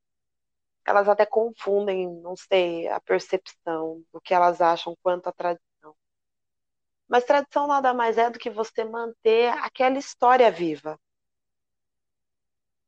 elas 0.85 1.07
até 1.09 1.25
confundem, 1.25 2.07
não 2.21 2.35
sei, 2.35 2.87
a 2.87 2.99
percepção 2.99 4.03
do 4.13 4.21
que 4.21 4.33
elas 4.33 4.61
acham 4.61 4.95
quanto 5.01 5.27
à 5.27 5.31
tradição. 5.31 5.65
Mas 7.07 7.23
tradição 7.25 7.65
nada 7.67 7.93
mais 7.95 8.15
é 8.17 8.29
do 8.29 8.37
que 8.39 8.49
você 8.49 8.83
manter 8.83 9.49
aquela 9.53 9.97
história 9.97 10.51
viva, 10.51 10.99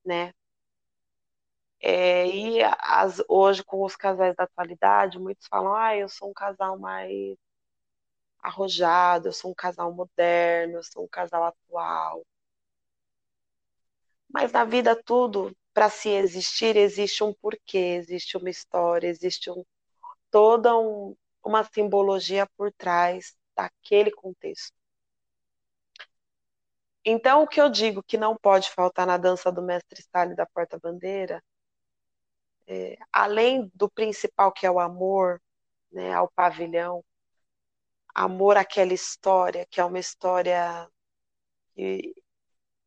né? 0.05 0.34
É, 1.80 2.28
e 2.28 2.61
as, 2.63 3.22
hoje, 3.30 3.63
com 3.63 3.84
os 3.84 3.95
casais 3.95 4.36
da 4.36 4.43
atualidade, 4.45 5.20
muitos 5.20 5.47
falam: 5.47 5.74
ah, 5.76 5.95
eu 5.95 6.09
sou 6.09 6.30
um 6.30 6.34
casal 6.34 6.78
mais 6.80 7.38
arrojado, 8.41 9.28
eu 9.28 9.32
sou 9.34 9.51
um 9.51 9.53
casal 9.53 9.93
moderno, 9.93 10.78
eu 10.80 10.84
sou 10.84 11.03
um 11.05 11.07
casal 11.07 11.43
atual. 11.45 12.24
Mas 14.30 14.51
na 14.51 14.63
vida 14.63 14.95
tudo, 15.03 15.55
para 15.74 15.89
se 15.89 16.09
existir, 16.09 16.76
existe 16.76 17.24
um 17.24 17.34
porquê, 17.34 17.78
existe 17.78 18.38
uma 18.38 18.49
história, 18.49 19.07
existe 19.07 19.49
um, 19.51 19.63
toda 20.32 20.78
um, 20.78 21.15
uma 21.45 21.63
simbologia 21.65 22.47
por 22.57 22.74
trás 22.74 23.36
daquele 23.58 24.12
contexto. 24.12 24.74
Então, 27.03 27.43
o 27.43 27.47
que 27.47 27.60
eu 27.60 27.70
digo 27.70 28.03
que 28.03 28.18
não 28.18 28.36
pode 28.38 28.70
faltar 28.70 29.08
na 29.08 29.18
dança 29.18 29.51
do 29.51 29.62
mestre 29.62 29.99
Stalin 29.99 30.36
da 30.36 30.45
porta-bandeira, 30.45 31.43
é, 32.68 32.97
além 33.12 33.72
do 33.74 33.89
principal 33.89 34.51
que 34.51 34.66
é 34.66 34.72
o 34.72 34.80
amor 34.80 35.41
né, 35.91 36.14
ao 36.14 36.30
pavilhão, 36.30 37.03
amor 38.14 38.58
àquela 38.58 38.93
história, 38.93 39.66
que 39.70 39.80
é 39.80 39.86
uma 39.86 39.99
história 39.99 40.89
que 41.76 42.14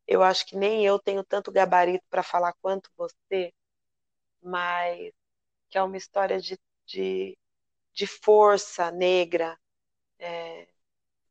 eu 0.06 0.22
acho 0.22 0.46
que 0.46 0.56
nem 0.56 0.84
eu 0.84 0.98
tenho 0.98 1.24
tanto 1.24 1.52
gabarito 1.52 2.04
para 2.10 2.22
falar 2.22 2.52
quanto 2.60 2.90
você, 2.96 3.52
mas 4.42 5.12
que 5.70 5.78
é 5.78 5.82
uma 5.82 5.96
história 5.96 6.40
de, 6.40 6.58
de, 6.86 7.38
de 7.94 8.06
força 8.06 8.90
negra, 8.90 9.58
é, 10.20 10.68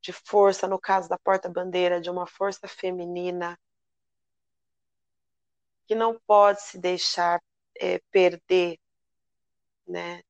de 0.02 0.12
força, 0.14 0.68
no 0.68 0.80
caso 0.80 1.10
da 1.10 1.18
porta-bandeira, 1.18 2.02
de 2.02 2.10
uma 2.10 2.28
força 2.28 2.68
feminina 2.68 3.58
que 5.88 5.96
não 5.96 6.20
pode 6.28 6.62
se 6.62 6.78
deixar 6.78 7.42
é, 7.80 8.00
perder, 8.12 8.80
né? 9.88 10.22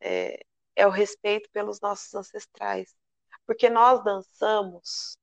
É, 0.00 0.40
é 0.76 0.86
o 0.86 0.90
respeito 0.90 1.50
pelos 1.50 1.80
nossos 1.80 2.14
ancestrais. 2.14 2.94
Porque 3.46 3.68
nós 3.70 4.02
dançamos 4.04 5.18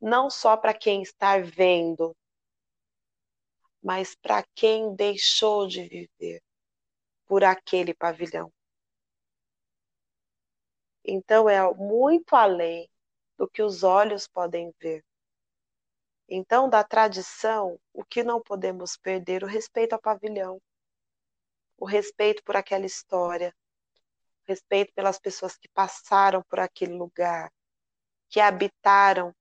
não 0.00 0.28
só 0.28 0.56
para 0.56 0.74
quem 0.74 1.02
está 1.02 1.38
vendo, 1.38 2.16
mas 3.82 4.14
para 4.14 4.44
quem 4.54 4.94
deixou 4.94 5.66
de 5.66 5.86
viver 5.86 6.42
por 7.26 7.44
aquele 7.44 7.94
pavilhão. 7.94 8.52
Então 11.04 11.48
é 11.48 11.62
muito 11.74 12.34
além 12.34 12.88
do 13.36 13.48
que 13.48 13.62
os 13.62 13.82
olhos 13.82 14.28
podem 14.28 14.72
ver. 14.80 15.04
Então, 16.28 16.68
da 16.68 16.82
tradição, 16.82 17.78
o 17.92 18.04
que 18.04 18.22
não 18.22 18.40
podemos 18.40 18.96
perder? 18.96 19.44
O 19.44 19.46
respeito 19.46 19.92
ao 19.92 20.00
pavilhão, 20.00 20.60
o 21.76 21.84
respeito 21.84 22.42
por 22.44 22.56
aquela 22.56 22.86
história, 22.86 23.54
respeito 24.44 24.92
pelas 24.94 25.18
pessoas 25.18 25.56
que 25.56 25.68
passaram 25.68 26.42
por 26.48 26.60
aquele 26.60 26.94
lugar, 26.94 27.52
que 28.28 28.40
habitaram 28.40 29.34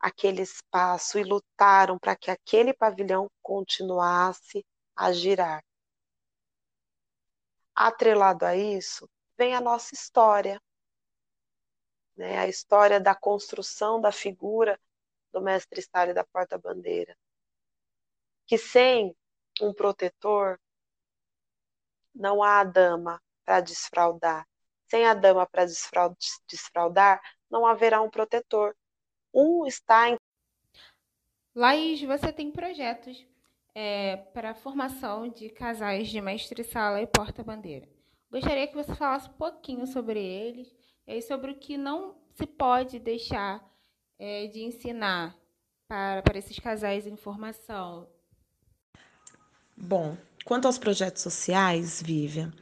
aquele 0.00 0.42
espaço 0.42 1.18
e 1.18 1.24
lutaram 1.24 1.98
para 1.98 2.16
que 2.16 2.30
aquele 2.30 2.72
pavilhão 2.72 3.30
continuasse 3.42 4.64
a 4.96 5.12
girar. 5.12 5.62
Atrelado 7.74 8.44
a 8.44 8.56
isso, 8.56 9.08
vem 9.36 9.54
a 9.54 9.60
nossa 9.60 9.94
história, 9.94 10.60
né? 12.18 12.38
a 12.38 12.48
história 12.48 13.00
da 13.00 13.14
construção 13.14 14.00
da 14.00 14.10
figura 14.10 14.78
do 15.32 15.40
mestre 15.40 15.80
Stalin 15.80 16.12
da 16.12 16.24
porta-bandeira, 16.24 17.16
que 18.46 18.58
sem 18.58 19.16
um 19.60 19.72
protetor 19.72 20.58
não 22.14 22.42
há 22.42 22.60
a 22.60 22.64
dama 22.64 23.22
para 23.44 23.60
desfraudar. 23.60 24.46
Sem 24.86 25.06
a 25.06 25.14
dama 25.14 25.46
para 25.46 25.66
desfraudar, 26.46 27.20
não 27.50 27.66
haverá 27.66 28.00
um 28.00 28.10
protetor. 28.10 28.74
Um 29.32 29.66
está 29.66 30.10
em. 30.10 30.16
Laís, 31.54 32.02
você 32.02 32.32
tem 32.32 32.50
projetos 32.50 33.26
é, 33.74 34.16
para 34.16 34.50
a 34.50 34.54
formação 34.54 35.28
de 35.28 35.50
casais 35.50 36.08
de 36.08 36.20
mestre-sala 36.20 37.02
e 37.02 37.06
porta-bandeira. 37.06 37.88
Gostaria 38.30 38.66
que 38.66 38.74
você 38.74 38.94
falasse 38.94 39.28
um 39.28 39.34
pouquinho 39.34 39.86
sobre 39.86 40.20
eles 40.20 40.74
e 41.08 41.20
sobre 41.20 41.50
o 41.50 41.58
que 41.58 41.76
não 41.76 42.14
se 42.36 42.46
pode 42.46 43.00
deixar 43.00 43.66
é, 44.18 44.46
de 44.46 44.62
ensinar 44.62 45.34
para, 45.88 46.22
para 46.22 46.38
esses 46.38 46.58
casais 46.60 47.06
em 47.06 47.16
formação. 47.16 48.06
Bom, 49.76 50.16
quanto 50.44 50.66
aos 50.66 50.78
projetos 50.78 51.22
sociais, 51.22 52.00
Vivian, 52.00 52.52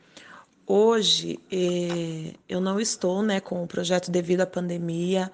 Hoje 0.68 1.38
eh, 1.48 2.34
eu 2.48 2.60
não 2.60 2.80
estou 2.80 3.22
né, 3.22 3.38
com 3.38 3.62
o 3.62 3.68
projeto 3.68 4.10
devido 4.10 4.40
à 4.40 4.46
pandemia 4.46 5.30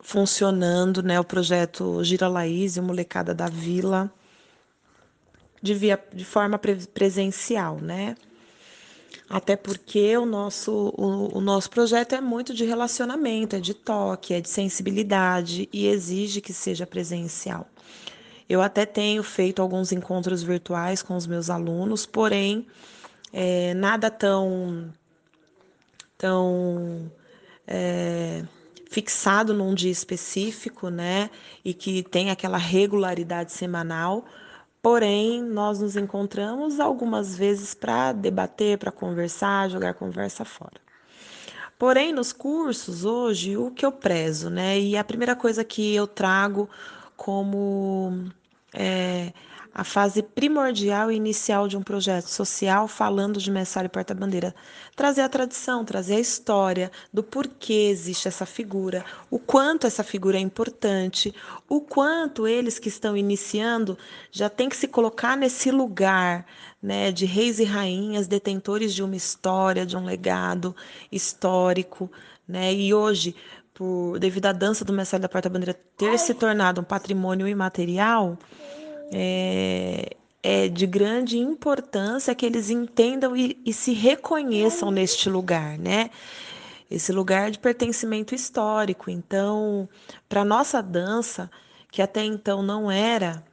funcionando, 0.00 1.04
né, 1.04 1.20
o 1.20 1.24
projeto 1.24 2.02
Gira 2.02 2.26
Laís 2.26 2.76
e 2.76 2.80
Molecada 2.80 3.32
da 3.32 3.46
Vila 3.46 4.12
de, 5.62 5.72
via, 5.72 6.02
de 6.12 6.24
forma 6.24 6.58
pre 6.58 6.84
presencial, 6.88 7.78
né? 7.78 8.16
Até 9.30 9.54
porque 9.54 10.16
o 10.16 10.26
nosso, 10.26 10.92
o, 10.98 11.38
o 11.38 11.40
nosso 11.40 11.70
projeto 11.70 12.16
é 12.16 12.20
muito 12.20 12.52
de 12.52 12.64
relacionamento, 12.64 13.54
é 13.54 13.60
de 13.60 13.72
toque, 13.72 14.34
é 14.34 14.40
de 14.40 14.48
sensibilidade 14.48 15.68
e 15.72 15.86
exige 15.86 16.40
que 16.40 16.52
seja 16.52 16.84
presencial. 16.84 17.68
Eu 18.48 18.60
até 18.60 18.84
tenho 18.84 19.22
feito 19.22 19.62
alguns 19.62 19.92
encontros 19.92 20.42
virtuais 20.42 21.00
com 21.00 21.14
os 21.16 21.28
meus 21.28 21.48
alunos, 21.48 22.04
porém 22.04 22.66
é, 23.32 23.72
nada 23.74 24.10
tão, 24.10 24.92
tão 26.18 27.08
é, 27.68 28.42
fixado 28.90 29.54
num 29.54 29.72
dia 29.72 29.92
específico, 29.92 30.88
né? 30.88 31.30
E 31.64 31.72
que 31.72 32.02
tem 32.02 32.30
aquela 32.32 32.58
regularidade 32.58 33.52
semanal, 33.52 34.24
Porém, 34.82 35.42
nós 35.42 35.80
nos 35.80 35.94
encontramos 35.96 36.80
algumas 36.80 37.36
vezes 37.36 37.74
para 37.74 38.12
debater, 38.12 38.78
para 38.78 38.90
conversar, 38.90 39.68
jogar 39.68 39.94
conversa 39.94 40.44
fora. 40.44 40.80
Porém, 41.78 42.12
nos 42.12 42.32
cursos 42.32 43.04
hoje, 43.04 43.56
o 43.56 43.70
que 43.70 43.84
eu 43.84 43.92
prezo, 43.92 44.50
né? 44.50 44.78
E 44.78 44.96
a 44.96 45.04
primeira 45.04 45.34
coisa 45.34 45.64
que 45.64 45.94
eu 45.94 46.06
trago 46.06 46.68
como 47.16 48.30
é, 48.72 49.32
a 49.72 49.84
fase 49.84 50.22
primordial 50.22 51.10
e 51.10 51.16
inicial 51.16 51.68
de 51.68 51.76
um 51.76 51.82
projeto 51.82 52.26
social 52.26 52.88
falando 52.88 53.38
de 53.38 53.50
Messalha 53.50 53.86
e 53.86 53.90
Porta-Bandeira. 53.90 54.54
Trazer 54.96 55.22
a 55.22 55.28
tradição, 55.28 55.84
trazer 55.84 56.16
a 56.16 56.20
história 56.20 56.90
do 57.12 57.22
porquê 57.22 57.88
existe 57.90 58.26
essa 58.26 58.44
figura, 58.44 59.04
o 59.30 59.38
quanto 59.38 59.86
essa 59.86 60.02
figura 60.02 60.36
é 60.36 60.40
importante, 60.40 61.34
o 61.68 61.80
quanto 61.80 62.46
eles 62.46 62.78
que 62.78 62.88
estão 62.88 63.16
iniciando 63.16 63.96
já 64.30 64.48
têm 64.48 64.68
que 64.68 64.76
se 64.76 64.88
colocar 64.88 65.36
nesse 65.36 65.70
lugar 65.70 66.44
né, 66.82 67.12
de 67.12 67.26
reis 67.26 67.58
e 67.58 67.64
rainhas, 67.64 68.26
detentores 68.26 68.92
de 68.92 69.02
uma 69.02 69.16
história, 69.16 69.86
de 69.86 69.96
um 69.96 70.04
legado 70.04 70.74
histórico. 71.12 72.10
Né? 72.46 72.74
E 72.74 72.92
hoje, 72.92 73.36
por, 73.72 74.18
devido 74.18 74.46
à 74.46 74.52
dança 74.52 74.84
do 74.84 74.92
Messalha 74.92 75.22
da 75.22 75.28
Porta-Bandeira 75.28 75.78
ter 75.96 76.18
se 76.18 76.34
tornado 76.34 76.80
um 76.80 76.84
patrimônio 76.84 77.46
imaterial, 77.46 78.36
é, 79.12 80.16
é 80.42 80.68
de 80.68 80.86
grande 80.86 81.38
importância 81.38 82.34
que 82.34 82.46
eles 82.46 82.70
entendam 82.70 83.36
e, 83.36 83.60
e 83.64 83.72
se 83.72 83.92
reconheçam 83.92 84.90
neste 84.90 85.28
lugar, 85.28 85.78
né? 85.78 86.10
Esse 86.90 87.12
lugar 87.12 87.50
de 87.50 87.58
pertencimento 87.58 88.34
histórico. 88.34 89.10
Então, 89.10 89.88
para 90.28 90.44
nossa 90.44 90.82
dança, 90.82 91.50
que 91.90 92.02
até 92.02 92.24
então 92.24 92.62
não 92.62 92.90
era 92.90 93.44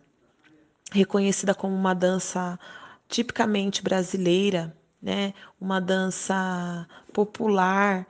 reconhecida 0.92 1.54
como 1.54 1.76
uma 1.76 1.94
dança 1.94 2.60
tipicamente 3.08 3.82
brasileira, 3.84 4.76
né? 5.02 5.34
Uma 5.60 5.80
dança 5.80 6.88
popular, 7.14 8.08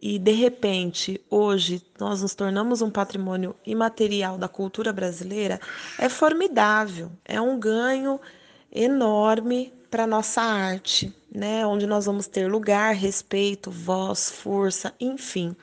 e 0.00 0.18
de 0.18 0.32
repente 0.32 1.20
hoje 1.28 1.82
nós 1.98 2.22
nos 2.22 2.34
tornamos 2.34 2.82
um 2.82 2.90
patrimônio 2.90 3.54
imaterial 3.66 4.38
da 4.38 4.48
cultura 4.48 4.92
brasileira, 4.92 5.60
é 5.98 6.08
formidável, 6.08 7.10
é 7.24 7.40
um 7.40 7.58
ganho 7.58 8.20
enorme 8.72 9.72
para 9.90 10.06
nossa 10.06 10.42
arte, 10.42 11.14
né? 11.34 11.66
Onde 11.66 11.86
nós 11.86 12.06
vamos 12.06 12.26
ter 12.26 12.50
lugar, 12.50 12.94
respeito, 12.94 13.70
voz, 13.70 14.30
força, 14.30 14.94
enfim, 15.00 15.56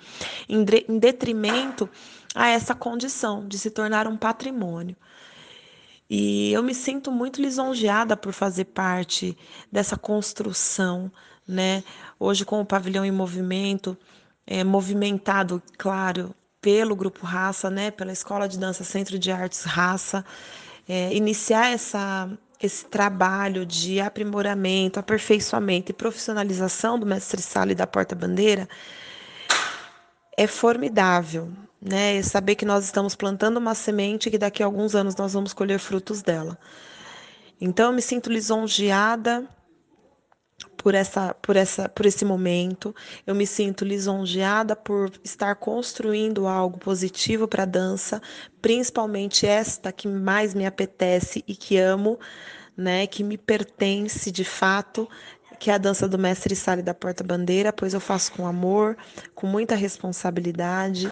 em, 0.50 0.66
em 0.90 1.00
detrimento 1.00 1.90
a 2.34 2.50
essa 2.50 2.76
condição 2.76 3.48
de 3.48 3.58
se 3.58 3.70
tornar 3.70 4.08
um 4.08 4.18
patrimônio. 4.18 4.96
E 6.10 6.52
eu 6.52 6.62
me 6.62 6.76
sinto 6.76 7.12
muito 7.12 7.42
lisonjeada 7.42 8.16
por 8.16 8.32
fazer 8.32 8.66
parte 8.66 9.38
dessa 9.72 9.98
construção, 9.98 11.12
né? 11.48 11.84
Hoje 12.20 12.46
com 12.46 12.62
o 12.62 12.66
pavilhão 12.66 13.06
em 13.06 13.12
movimento, 13.12 13.98
é, 14.48 14.64
movimentado, 14.64 15.62
claro, 15.78 16.36
pelo 16.62 16.96
Grupo 16.96 17.26
Raça, 17.26 17.70
né, 17.70 17.92
pela 17.92 18.12
Escola 18.12 18.48
de 18.48 18.58
Dança 18.58 18.84
Centro 18.84 19.20
de 19.20 19.32
Artes 19.32 19.64
Raça, 19.64 20.26
é, 20.88 21.14
iniciar 21.14 21.72
essa, 21.72 22.30
esse 22.62 22.86
trabalho 22.86 23.66
de 23.66 24.00
aprimoramento, 24.00 25.00
aperfeiçoamento 25.00 25.92
e 25.92 25.94
profissionalização 25.94 26.98
do 27.00 27.06
mestre 27.06 27.42
sala 27.42 27.72
e 27.72 27.76
da 27.76 27.88
porta-bandeira 27.88 28.68
é 30.38 30.48
formidável, 30.48 31.52
né? 31.82 32.22
Saber 32.22 32.56
que 32.56 32.66
nós 32.66 32.84
estamos 32.84 33.16
plantando 33.16 33.58
uma 33.58 33.74
semente 33.74 34.28
e 34.28 34.32
que 34.32 34.38
daqui 34.38 34.62
a 34.62 34.66
alguns 34.66 34.96
anos 34.96 35.16
nós 35.16 35.34
vamos 35.34 35.54
colher 35.54 35.80
frutos 35.80 36.22
dela. 36.22 36.58
Então, 37.60 37.88
eu 37.88 37.94
me 37.94 38.02
sinto 38.02 38.30
lisonjeada 38.30 39.48
por 40.86 40.94
essa 40.94 41.34
por 41.42 41.56
essa 41.56 41.90
por 41.90 42.06
esse 42.06 42.24
momento. 42.24 42.94
Eu 43.26 43.34
me 43.34 43.48
sinto 43.48 43.84
lisonjeada 43.84 44.76
por 44.76 45.12
estar 45.24 45.56
construindo 45.56 46.46
algo 46.46 46.78
positivo 46.78 47.48
para 47.48 47.64
a 47.64 47.66
dança, 47.66 48.22
principalmente 48.62 49.48
esta 49.48 49.92
que 49.92 50.08
mais 50.08 50.54
me 50.54 50.64
apetece 50.64 51.44
e 51.48 51.56
que 51.56 51.80
amo, 51.80 52.20
né, 52.78 53.08
que 53.08 53.24
me 53.24 53.36
pertence 53.36 54.32
de 54.32 54.44
fato, 54.44 55.10
que 55.60 55.72
é 55.72 55.74
a 55.74 55.80
dança 55.80 56.08
do 56.08 56.20
mestre 56.20 56.56
Sale 56.56 56.84
da 56.84 56.94
Porta 56.94 57.24
Bandeira, 57.24 57.74
pois 57.74 57.96
eu 57.96 58.00
faço 58.00 58.32
com 58.34 58.46
amor, 58.46 58.96
com 59.34 59.48
muita 59.48 59.74
responsabilidade 59.74 61.12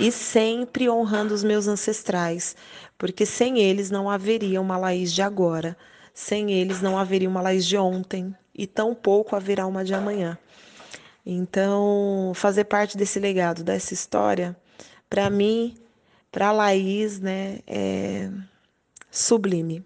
e 0.00 0.10
sempre 0.10 0.90
honrando 0.90 1.32
os 1.32 1.44
meus 1.44 1.68
ancestrais, 1.68 2.56
porque 2.98 3.24
sem 3.24 3.60
eles 3.60 3.88
não 3.88 4.10
haveria 4.10 4.60
uma 4.60 4.76
Laís 4.76 5.12
de 5.12 5.22
agora. 5.22 5.76
Sem 6.12 6.52
eles 6.52 6.82
não 6.82 6.98
haveria 6.98 7.28
uma 7.28 7.40
Laís 7.40 7.64
de 7.64 7.76
ontem, 7.78 8.34
e 8.54 8.66
tão 8.66 8.94
pouco 8.94 9.34
haverá 9.36 9.66
uma 9.66 9.84
de 9.84 9.94
amanhã. 9.94 10.38
Então, 11.24 12.32
fazer 12.34 12.64
parte 12.64 12.96
desse 12.96 13.20
legado, 13.20 13.62
dessa 13.62 13.94
história, 13.94 14.56
para 15.08 15.30
mim, 15.30 15.76
para 16.30 16.50
Laís, 16.50 17.20
né, 17.20 17.60
é 17.66 18.30
sublime. 19.10 19.84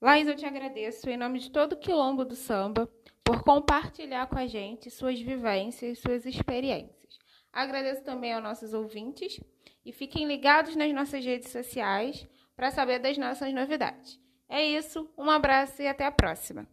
Laís, 0.00 0.28
eu 0.28 0.36
te 0.36 0.46
agradeço 0.46 1.08
em 1.10 1.16
nome 1.16 1.38
de 1.38 1.50
todo 1.50 1.72
o 1.72 1.76
Quilombo 1.76 2.24
do 2.24 2.36
Samba 2.36 2.88
por 3.24 3.42
compartilhar 3.42 4.28
com 4.28 4.38
a 4.38 4.46
gente 4.46 4.90
suas 4.90 5.20
vivências, 5.20 5.98
suas 5.98 6.24
experiências. 6.24 7.18
Agradeço 7.52 8.04
também 8.04 8.32
aos 8.32 8.42
nossos 8.42 8.72
ouvintes 8.72 9.40
e 9.84 9.92
fiquem 9.92 10.26
ligados 10.26 10.76
nas 10.76 10.92
nossas 10.92 11.24
redes 11.24 11.50
sociais 11.50 12.26
para 12.54 12.70
saber 12.70 12.98
das 12.98 13.18
nossas 13.18 13.52
novidades. 13.52 14.20
É 14.48 14.64
isso, 14.64 15.10
um 15.18 15.30
abraço 15.30 15.82
e 15.82 15.88
até 15.88 16.04
a 16.04 16.12
próxima. 16.12 16.68